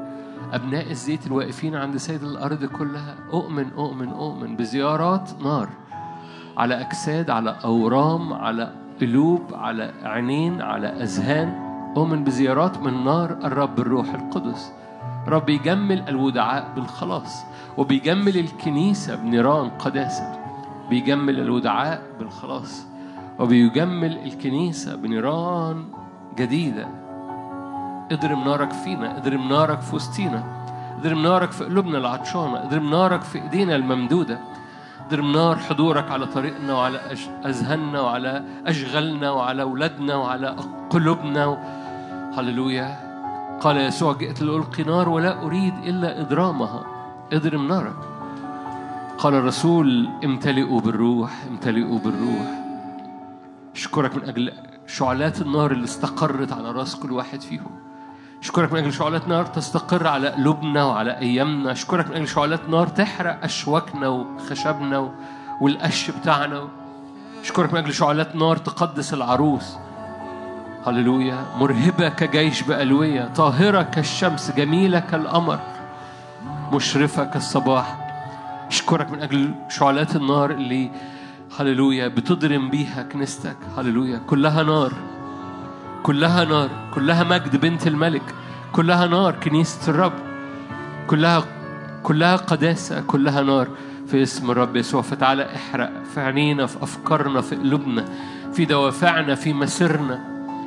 أبناء 0.54 0.92
الزيت 0.92 1.28
الواقفين 1.28 1.76
عند 1.76 1.98
سيد 1.98 2.24
الأرض 2.24 2.66
كلها. 2.66 3.16
أؤمن 3.34 3.72
أؤمن 3.72 4.10
أؤمن. 4.10 4.56
بزيارات 4.56 5.32
نار. 5.44 5.70
على 6.58 6.82
أجساد 6.82 7.30
على 7.30 7.58
أورام 7.64 8.34
على 8.34 8.85
قلوب 9.02 9.42
على 9.54 9.94
عينين 10.04 10.62
على 10.62 10.88
أذهان 10.88 11.66
أؤمن 11.98 12.24
بزيارات 12.24 12.78
من 12.78 13.04
نار 13.04 13.32
الرب 13.32 13.80
الروح 13.80 14.14
القدس. 14.14 14.72
رب 15.28 15.50
يجمل 15.50 16.10
الودعاء 16.10 16.72
بالخلاص 16.76 17.44
وبيجمل 17.78 18.38
الكنيسة 18.38 19.16
بنيران 19.16 19.70
قداسة. 19.70 20.40
بيجمل 20.90 21.40
الودعاء 21.40 22.02
بالخلاص 22.20 22.88
وبيجمل 23.40 24.18
الكنيسة 24.18 24.96
بنيران 24.96 25.86
جديدة. 26.38 26.88
اضرم 28.12 28.44
نارك 28.44 28.72
فينا 28.72 29.18
اضرم 29.18 29.50
نارك 29.50 29.82
في 29.82 29.96
وسطينا. 29.96 30.44
اضرم 31.00 31.24
نارك 31.24 31.52
في 31.52 31.64
قلوبنا 31.64 31.98
العطشانة 31.98 32.64
اضرم 32.64 32.90
نارك 32.90 33.22
في 33.22 33.42
ايدينا 33.42 33.76
الممدودة. 33.76 34.40
اضرم 35.06 35.32
نار 35.32 35.56
حضورك 35.56 36.12
على 36.12 36.26
طريقنا 36.26 36.74
وعلى 36.74 37.00
أذهاننا 37.46 38.02
وعلى 38.02 38.44
أشغالنا 38.66 39.32
وعلى 39.32 39.62
أولادنا 39.62 40.16
وعلى 40.16 40.56
قلوبنا. 40.90 41.58
هللويا. 42.38 43.00
قال 43.62 43.78
يسوع 43.78 44.14
جئت 44.14 44.42
لألقي 44.42 44.84
نار 44.84 45.10
ولا 45.10 45.42
أريد 45.46 45.74
إلا 45.84 46.22
إضرامها. 46.22 46.86
اضرم 47.34 47.68
نارك. 47.68 47.96
قال 49.18 49.34
الرسول 49.34 50.10
امتلئوا 50.24 50.82
بالروح 50.82 51.44
امتلئوا 51.50 52.00
بالروح. 52.00 52.50
اشكرك 53.76 54.16
من 54.16 54.24
أجل 54.24 54.52
شعلات 54.88 55.42
النار 55.42 55.72
اللي 55.72 55.84
استقرت 55.84 56.54
على 56.54 56.72
راس 56.72 56.96
كل 56.96 57.12
واحد 57.12 57.42
فيهم. 57.42 57.72
أشكرك 58.46 58.74
من 58.74 58.80
أجل 58.80 58.94
شعلات 58.94 59.28
نار 59.28 59.46
تستقر 59.46 60.08
على 60.08 60.30
قلوبنا 60.30 60.84
وعلى 60.84 61.18
أيامنا. 61.18 61.72
أشكرك 61.72 62.10
من 62.10 62.16
أجل 62.16 62.28
شعلات 62.28 62.70
نار 62.70 62.88
تحرق 62.88 63.44
أشواكنا 63.44 64.08
وخشبنا 64.08 65.14
والقش 65.62 66.12
بتاعنا. 66.12 66.68
أشكرك 67.42 67.74
من 67.74 67.80
أجل 67.80 67.94
شعلات 67.94 68.36
نار 68.36 68.58
تقدس 68.58 69.14
العروس. 69.14 69.78
هللويا. 70.88 71.46
مرهبة 71.58 72.10
كجيش 72.10 72.62
بألوية. 72.62 73.34
طاهرة 73.36 73.82
كالشمس. 73.82 74.52
جميلة 74.52 75.00
كالقمر. 75.00 75.60
مشرفة 76.74 77.24
كالصباح. 77.24 77.98
أشكرك 78.68 79.12
من 79.12 79.22
أجل 79.22 79.56
شعلات 79.70 80.16
النار 80.16 80.52
اللي 80.52 80.92
هللويا 81.60 82.08
بتضرم 82.08 82.70
بيها 82.70 83.04
كنيستك. 83.04 83.58
هللويا. 83.78 84.18
كلها 84.18 84.64
نار. 84.64 84.92
كلها 86.06 86.46
نار 86.46 86.70
كلها 86.94 87.24
مجد 87.24 87.56
بنت 87.56 87.88
الملك 87.88 88.22
كلها 88.72 89.08
نار 89.08 89.36
كنيسة 89.36 89.92
الرب 89.92 90.14
كلها 91.08 91.44
كلها 92.04 92.36
قداسة 92.36 93.02
كلها 93.02 93.42
نار. 93.42 93.68
في 94.08 94.24
اسم 94.24 94.52
الرب 94.52 94.76
يسوع 94.76 95.02
فتعالى 95.02 95.56
احرق 95.56 95.92
في 96.14 96.22
عينينا 96.22 96.66
في 96.66 96.84
أفكارنا 96.84 97.42
في 97.42 97.56
قلوبنا 97.56 98.06
في 98.54 98.66
دوافعنا 98.66 99.36
في 99.36 99.54
مسيرنا. 99.54 100.20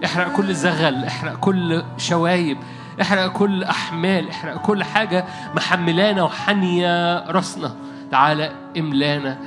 احرق 0.05 0.33
كل 0.33 0.55
زغل 0.55 1.05
احرق 1.05 1.37
كل 1.37 1.83
شوايب 1.97 2.59
احرق 3.01 3.33
كل 3.33 3.65
أحمال 3.65 4.29
احرق 4.29 4.57
كل 4.57 4.85
حاجة 4.85 5.25
محملانا 5.57 6.23
وحنية 6.23 7.19
راسنا. 7.31 7.77
تعالى 8.11 8.53
املانا 8.79 9.39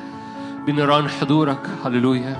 بنيران 0.67 1.09
حضورك. 1.09 1.67
هللويا. 1.85 2.37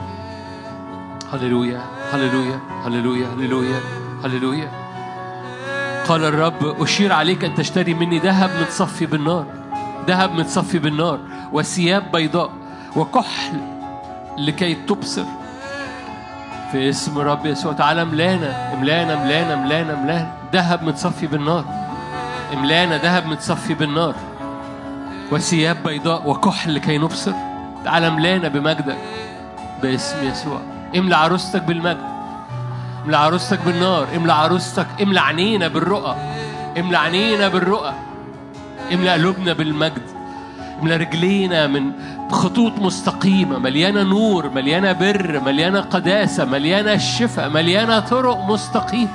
هللويا. 1.34 2.01
هللويا 2.14 2.60
هللويا 2.86 3.28
هللويا 3.28 3.80
هللويا. 4.24 4.72
قال 6.08 6.24
الرب 6.24 6.82
أشير 6.82 7.14
عليك 7.14 7.44
أن 7.44 7.56
تشتري 7.56 7.94
مني 7.94 8.20
ذهب 8.20 8.50
متصفي 8.62 9.06
بالنار 9.06 9.46
ذهب 10.08 10.32
متصفي 10.32 10.80
بالنار 10.80 11.20
وثياب 11.54 12.12
بيضاء 12.12 12.50
وكحل 12.96 13.62
لكي 14.38 14.76
تبصر. 14.76 15.24
في 16.72 16.90
اسم 16.90 17.18
رب 17.18 17.46
يسوع 17.46 17.74
تعالى 17.74 18.06
ملانا 18.06 18.74
املانا 18.74 19.26
ملانا 19.26 19.56
ملانا 19.56 19.96
ملانا 19.96 20.34
ذهب 20.54 20.84
متصفي 20.84 21.28
بالنار 21.28 21.66
املانا 22.54 22.98
ذهب 22.98 23.26
متصفي 23.28 23.74
بالنار. 23.74 24.16
وثياب 25.32 25.84
بيضاء 25.84 26.30
وكحل 26.30 26.76
لكي 26.76 26.98
نبصر. 26.98 27.34
تعالى 27.86 28.10
ملانا 28.10 28.48
بمجدك 28.48 28.98
باسم 29.82 30.28
يسوع. 30.28 30.62
املى 30.95 31.15
عروستك 31.15 31.63
بالمجد. 31.63 32.11
املى 33.05 33.18
عروستك 33.18 33.59
بالنار. 33.65 34.07
املى 34.15 34.34
عروستك 34.34 34.88
املى 35.01 35.19
عينينا 35.19 35.68
بالرؤى. 35.68 36.15
املى 36.80 36.97
عينينا 36.97 37.47
بالرؤى. 37.47 37.93
املى 38.93 39.09
قلوبنا 39.09 39.53
بالمجد. 39.53 40.01
املى 40.81 40.95
رجلينا 40.95 41.68
من 41.68 41.91
خطوط 42.31 42.80
مستقيمة. 42.80 43.57
مليانة 43.59 44.03
نور 44.03 44.49
مليانة 44.49 44.91
بر 44.91 45.41
مليانة 45.45 45.80
قداسة 45.80 46.45
مليانة 46.45 46.97
شفاء 46.97 47.49
مليانة 47.49 47.99
طرق 47.99 48.38
مستقيمة. 48.38 49.09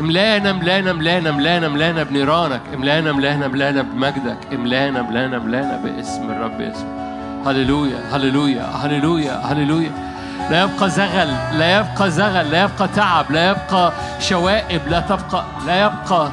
املانا 0.00 0.50
املانا 0.50 0.90
املانا 0.90 1.30
املانا 1.30 1.66
املانا 1.66 2.02
بنيرانك. 2.02 2.60
املانا 2.74 3.10
املانا 3.10 3.46
املانا 3.46 3.82
بمجدك. 3.82 4.38
املانا 4.52 5.00
املانا 5.00 5.36
املانا 5.36 5.76
باسم 5.84 6.30
الرب 6.30 6.60
يسوع. 6.60 7.06
هللويا 7.46 7.98
هللويا 8.12 8.62
هللويا 8.62 9.32
هللويا. 9.32 10.15
لا 10.50 10.62
يبقى 10.62 10.90
زغل 10.90 11.58
لا 11.58 11.78
يبقى 11.78 12.10
زغل 12.10 12.50
لا 12.50 12.62
يبقى 12.62 12.88
تعب 12.88 13.32
لا 13.32 13.50
يبقى 13.50 13.92
شوائب 14.20 14.88
لا 14.88 15.00
تبقى 15.00 15.44
لا 15.66 15.84
يبقى 15.84 16.30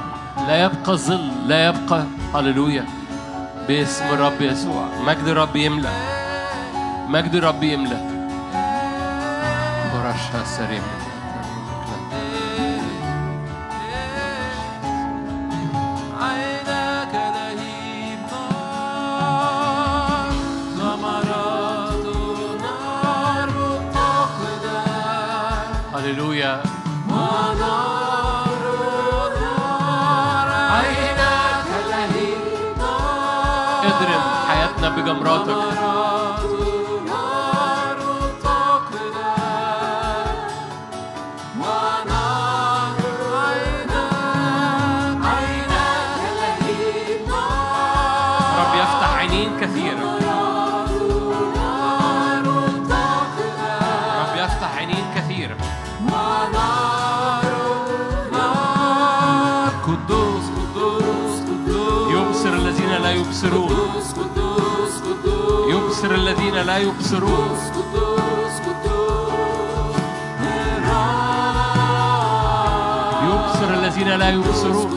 لا 0.47 0.63
يبقى 0.63 0.97
ظل 0.97 1.31
لا 1.47 1.67
يبقى 1.67 2.03
هللويا. 2.35 2.85
باسم 3.67 4.05
الرب 4.05 4.41
يسوع. 4.41 4.85
مجد 5.07 5.27
الرب 5.27 5.55
يملأ. 5.55 5.89
مجد 7.07 7.35
الرب 7.35 7.63
يملأ. 7.63 8.01
برشها 9.93 10.43
سريع 10.45 10.81
هللويا 26.43 26.63
اضرب 33.83 34.21
حياتنا 34.47 34.89
بجمراتك. 34.89 35.92
يبصرون 66.83 67.57
يبصر 73.29 73.69
الذين 73.73 74.09
لا 74.21 74.29
يبصرون. 74.29 74.91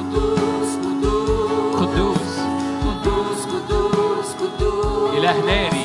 قدوس. 1.81 2.33
قدوس 2.85 3.41
قدوس 3.53 4.29
قدوس. 4.41 5.11
قدوس 5.13 5.76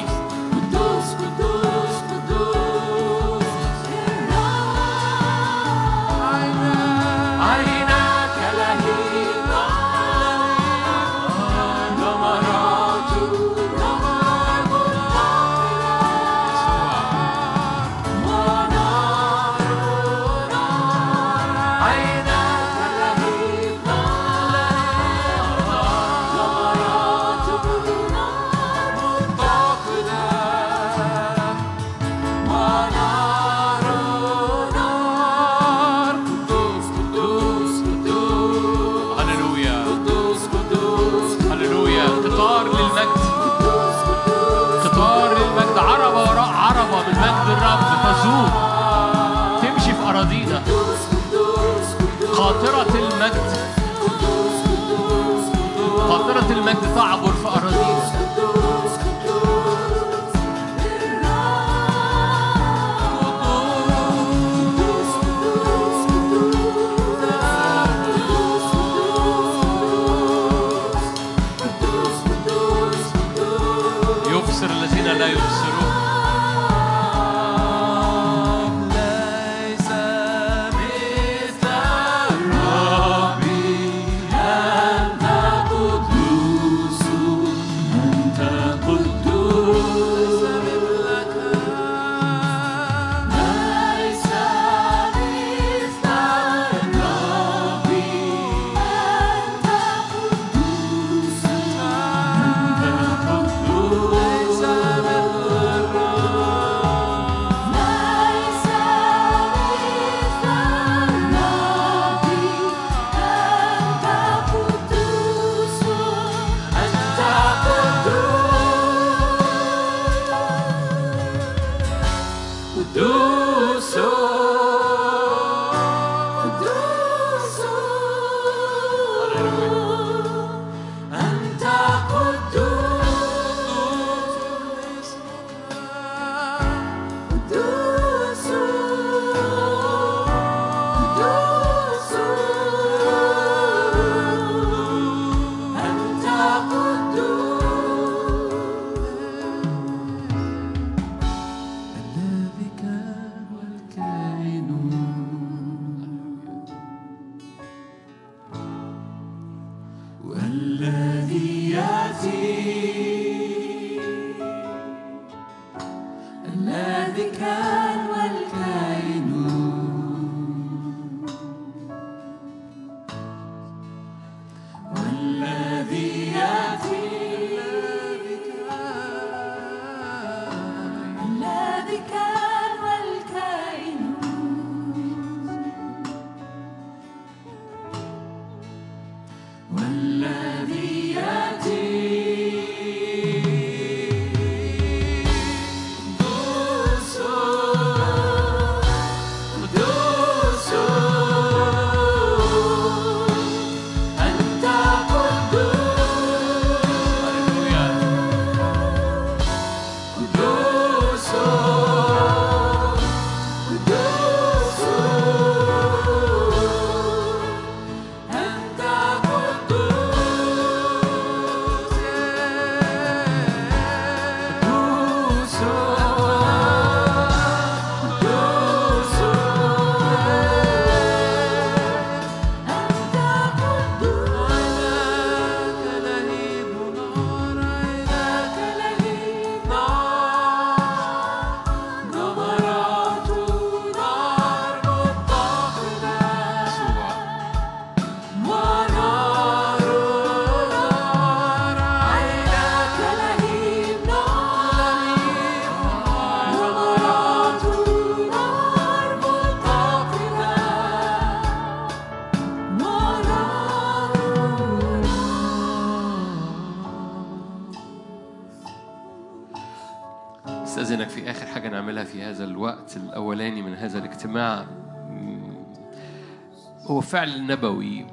هو 276.91 277.01
فعل 277.01 277.47
نبوي. 277.47 278.05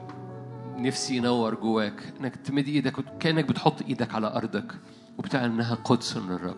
نفسي 0.76 1.16
ينور 1.16 1.54
جواك 1.54 2.12
إنك 2.20 2.36
تمد 2.36 2.68
إيدك 2.68 2.94
كأنك 3.20 3.44
بتحط 3.44 3.82
إيدك 3.82 4.14
على 4.14 4.26
أرضك 4.26 4.74
وبتعلن 5.18 5.52
إنها 5.52 5.74
قدس 5.74 6.16
للرب 6.16 6.56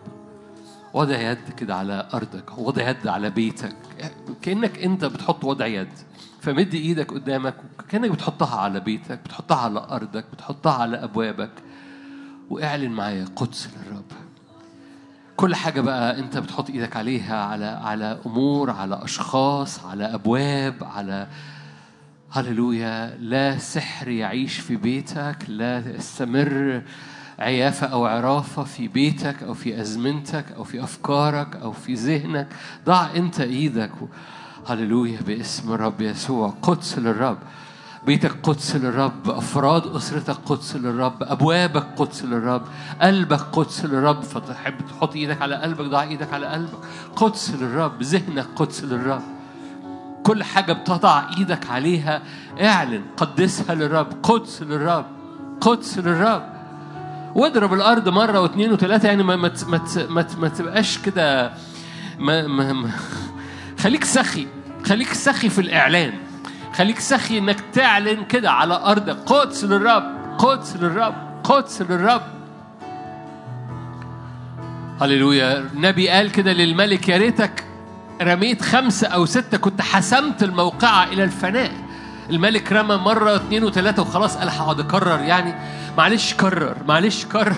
وضع 0.93 1.19
يد 1.19 1.49
كده 1.57 1.75
على 1.75 2.07
أرضك 2.13 2.57
وضع 2.57 2.89
يد 2.89 3.07
على 3.07 3.29
بيتك. 3.29 3.75
كأنك 4.41 4.83
أنت 4.83 5.05
بتحط 5.05 5.43
وضع 5.43 5.65
يد. 5.65 5.89
فمد 6.41 6.73
إيدك 6.73 7.13
قدامك 7.13 7.55
كانك 7.89 8.11
بتحطها 8.11 8.59
على 8.59 8.79
بيتك 8.79 9.19
بتحطها 9.25 9.57
على 9.57 9.79
أرضك 9.79 10.25
بتحطها 10.33 10.73
على 10.73 11.03
أبوابك. 11.03 11.51
واعلن 12.49 12.91
معايا 12.91 13.25
قدس 13.35 13.69
للرب. 13.77 14.03
كل 15.35 15.55
حاجة 15.55 15.81
بقى 15.81 16.19
أنت 16.19 16.37
بتحط 16.37 16.69
إيدك 16.69 16.95
عليها 16.95 17.43
على 17.45 17.65
على 17.65 18.19
أمور 18.25 18.69
على 18.69 19.03
أشخاص 19.03 19.85
على 19.85 20.03
أبواب 20.13 20.83
على 20.83 21.27
هللويا. 22.33 23.17
لا 23.19 23.57
سحر 23.57 24.07
يعيش 24.07 24.59
في 24.59 24.75
بيتك 24.75 25.37
لا 25.47 25.95
يستمر 25.95 26.81
عيافة 27.39 27.87
أو 27.87 28.05
عرافة 28.05 28.63
في 28.63 28.87
بيتك 28.87 29.43
أو 29.43 29.53
في 29.53 29.81
أزمنتك 29.81 30.45
أو 30.51 30.63
في 30.63 30.83
أفكارك 30.83 31.55
أو 31.55 31.71
في 31.71 31.93
ذهنك. 31.93 32.47
ضع 32.85 33.07
أنت 33.15 33.39
إيدك. 33.39 33.91
هللويا 34.67 35.19
باسم 35.21 35.73
الرب 35.73 36.01
يسوع. 36.01 36.53
قدس 36.61 36.99
للرب. 36.99 37.37
بيتك 38.05 38.31
قدس 38.43 38.75
للرب. 38.75 39.29
أفراد 39.29 39.87
أسرتك 39.87 40.37
قدس 40.45 40.75
للرب. 40.75 41.23
أبوابك 41.23 41.87
قدس 41.97 42.23
للرب. 42.23 42.63
قلبك 43.01 43.41
قدس 43.41 43.85
للرب. 43.85 44.21
فتحب 44.21 44.73
تحط 44.89 45.15
إيدك 45.15 45.41
على 45.41 45.55
قلبك 45.55 45.85
ضع 45.85 46.03
إيدك 46.03 46.33
على 46.33 46.47
قلبك. 46.47 46.79
قدس 47.15 47.49
للرب. 47.49 48.01
ذهنك 48.01 48.47
قدس 48.55 48.83
للرب. 48.83 49.40
كل 50.23 50.43
حاجة 50.43 50.73
بتضع 50.73 51.23
إيدك 51.37 51.69
عليها 51.69 52.21
اعلن 52.61 53.01
قدسها 53.17 53.75
للرب 53.75 54.07
قدس 54.23 54.61
للرب 54.61 55.05
قدس 55.61 55.97
للرب. 55.97 56.43
واضرب 57.35 57.73
الأرض 57.73 58.09
مرة 58.09 58.39
واثنين 58.41 58.71
وثلاثة 58.71 59.07
يعني 59.07 59.23
ما 59.23 59.35
ما 59.35 59.51
ما 60.09 60.25
ما 60.37 60.47
تبقاش 60.47 60.97
كده 60.97 61.51
ما, 62.19 62.47
ما, 62.47 62.73
ما 62.73 62.91
خليك 63.79 64.03
سخي 64.03 64.47
خليك 64.85 65.13
سخي 65.13 65.49
في 65.49 65.61
الإعلان. 65.61 66.13
خليك 66.73 66.99
سخي 66.99 67.37
إنك 67.37 67.59
تعلن 67.73 68.25
كده 68.25 68.51
على 68.51 68.73
أرضك 68.73 69.17
قدس 69.25 69.63
للرب 69.63 70.03
قدس 70.37 70.75
للرب 70.75 71.15
قدس 71.43 71.81
للرب. 71.81 72.21
هللويا. 75.01 75.57
النبي 75.57 76.09
قال 76.09 76.31
كده 76.31 76.53
للملك 76.53 77.09
يا 77.09 77.17
ريتك 77.17 77.63
رميت 78.21 78.61
خمسة 78.61 79.07
أو 79.07 79.25
ستة 79.25 79.57
كنت 79.57 79.81
حسمت 79.81 80.43
الموقعة 80.43 81.03
إلى 81.03 81.23
الفناء. 81.23 81.71
الملك 82.29 82.71
رمى 82.73 82.95
مرة 82.95 83.35
اتنين 83.35 83.63
وتلاتة 83.63 84.01
وخلاص 84.01 84.37
قال 84.37 84.49
هقعد 84.49 84.79
أكرر 84.79 85.19
يعني. 85.19 85.53
معلش 85.97 86.33
كرر 86.33 86.75
معلش 86.87 87.25
كرر. 87.25 87.55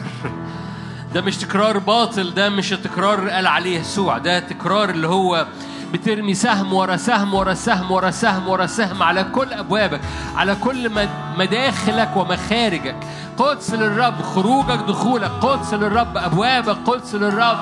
ده 1.14 1.22
مش 1.22 1.38
تكرار 1.38 1.78
باطل 1.78 2.34
ده 2.34 2.50
مش 2.50 2.74
التكرار 2.74 3.20
اللي 3.20 3.32
قال 3.32 3.48
عليه 3.48 3.80
يسوع 3.80 4.18
ده 4.18 4.40
تكرار 4.40 4.90
اللي 4.90 5.08
هو 5.08 5.46
بترمي 5.94 6.34
سهم 6.34 6.74
ورا 6.74 6.96
سهم 6.98 7.34
ورا 7.34 7.54
سهم 7.54 7.92
ورا 7.92 8.12
سهم 8.12 8.48
ورا 8.48 8.66
سهم 8.66 9.04
على 9.04 9.24
كل 9.24 9.54
أبوابك 9.54 10.02
على 10.36 10.56
كل 10.56 10.90
مد- 10.90 11.10
مداخلك 11.38 12.12
ومخارجك. 12.18 12.96
قدس 13.38 13.74
للرب 13.74 14.22
خروجك 14.22 14.80
دخولك. 14.88 15.32
قدس 15.42 15.74
للرب 15.74 16.18
أبوابك 16.18 16.78
قدس 16.86 17.16
للرب 17.16 17.58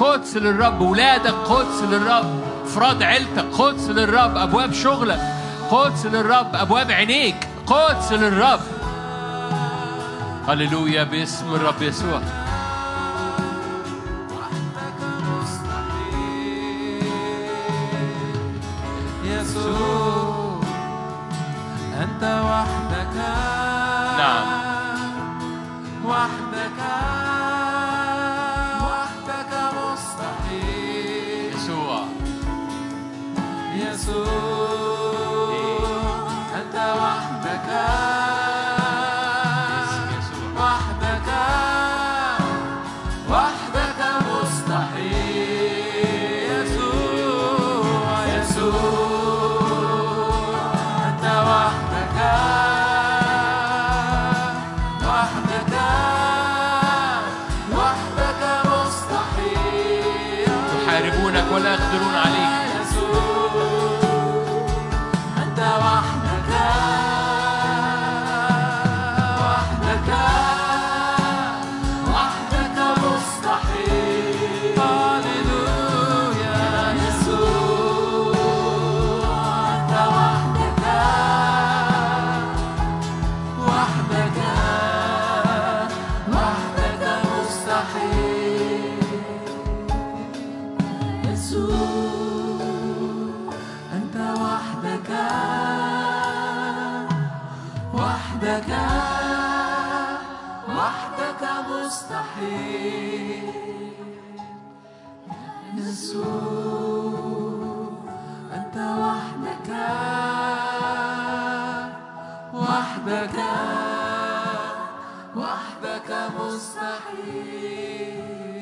قدس 0.00 0.36
للرب 0.36 0.80
ولادك 0.80 1.34
قدس 1.34 1.82
للرب 1.82 2.40
افراد 2.64 3.02
عيلتك 3.02 3.44
قدس 3.58 3.88
للرب 3.88 4.36
أبواب 4.36 4.72
شغلك 4.72 5.20
قدس 5.70 6.06
للرب 6.06 6.54
أبواب 6.54 6.90
عينيك 6.90 7.48
قدس 7.66 8.12
للرب. 8.12 8.60
هللويا 10.48 11.04
باسم 11.04 11.54
الرب 11.54 11.82
يسوع. 11.82 12.20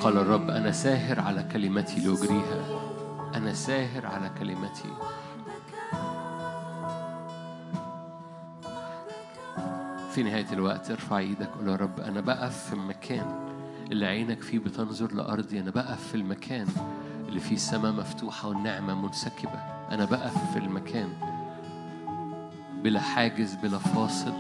قال 0.08 0.18
الرب 0.18 0.50
أنا 0.50 0.72
ساهر 0.72 1.20
على 1.20 1.42
كلمتي 1.42 2.00
لأجريها 2.00 2.64
أنا 3.34 3.52
ساهر 3.52 4.06
على 4.06 4.30
كلمتي. 4.38 4.88
في 10.10 10.22
نهاية 10.22 10.52
الوقت 10.52 10.90
ارفع 10.90 11.18
إيدك 11.18 11.48
قول 11.48 11.68
يا 11.68 11.76
رب 11.76 12.00
أنا 12.00 12.20
بقف 12.20 12.66
في 12.66 12.72
المكان 12.72 13.48
اللي 13.92 14.06
عينك 14.06 14.42
فيه 14.42 14.58
بتنظر 14.58 15.14
لأرضي. 15.14 15.60
أنا 15.60 15.70
بقف 15.70 16.08
في 16.08 16.14
المكان 16.14 16.66
اللي 17.28 17.40
فيه 17.40 17.54
السماء 17.54 17.92
مفتوحة 17.92 18.48
والنعمة 18.48 18.94
منسكبة. 18.94 19.60
أنا 19.90 20.04
بقف 20.04 20.52
في 20.52 20.58
المكان 20.58 21.08
بلا 22.82 23.00
حاجز 23.00 23.54
بلا 23.54 23.78
فاصل. 23.78 24.32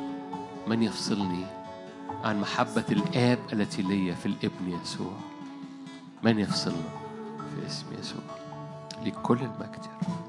من 0.66 0.82
يفصلني 0.82 1.44
عن 2.24 2.40
محبة 2.40 2.84
الآب 2.90 3.38
التي 3.52 3.82
لي 3.82 4.14
في 4.14 4.26
الابن 4.26 4.80
يسوع؟ 4.82 5.27
من 6.22 6.38
يفصلنا 6.38 6.76
في 7.54 7.66
اسم 7.66 7.86
يسوع 8.00 8.20
لكل 9.04 9.38
المجد 9.38 9.84
يا 9.84 10.08
رب. 10.08 10.27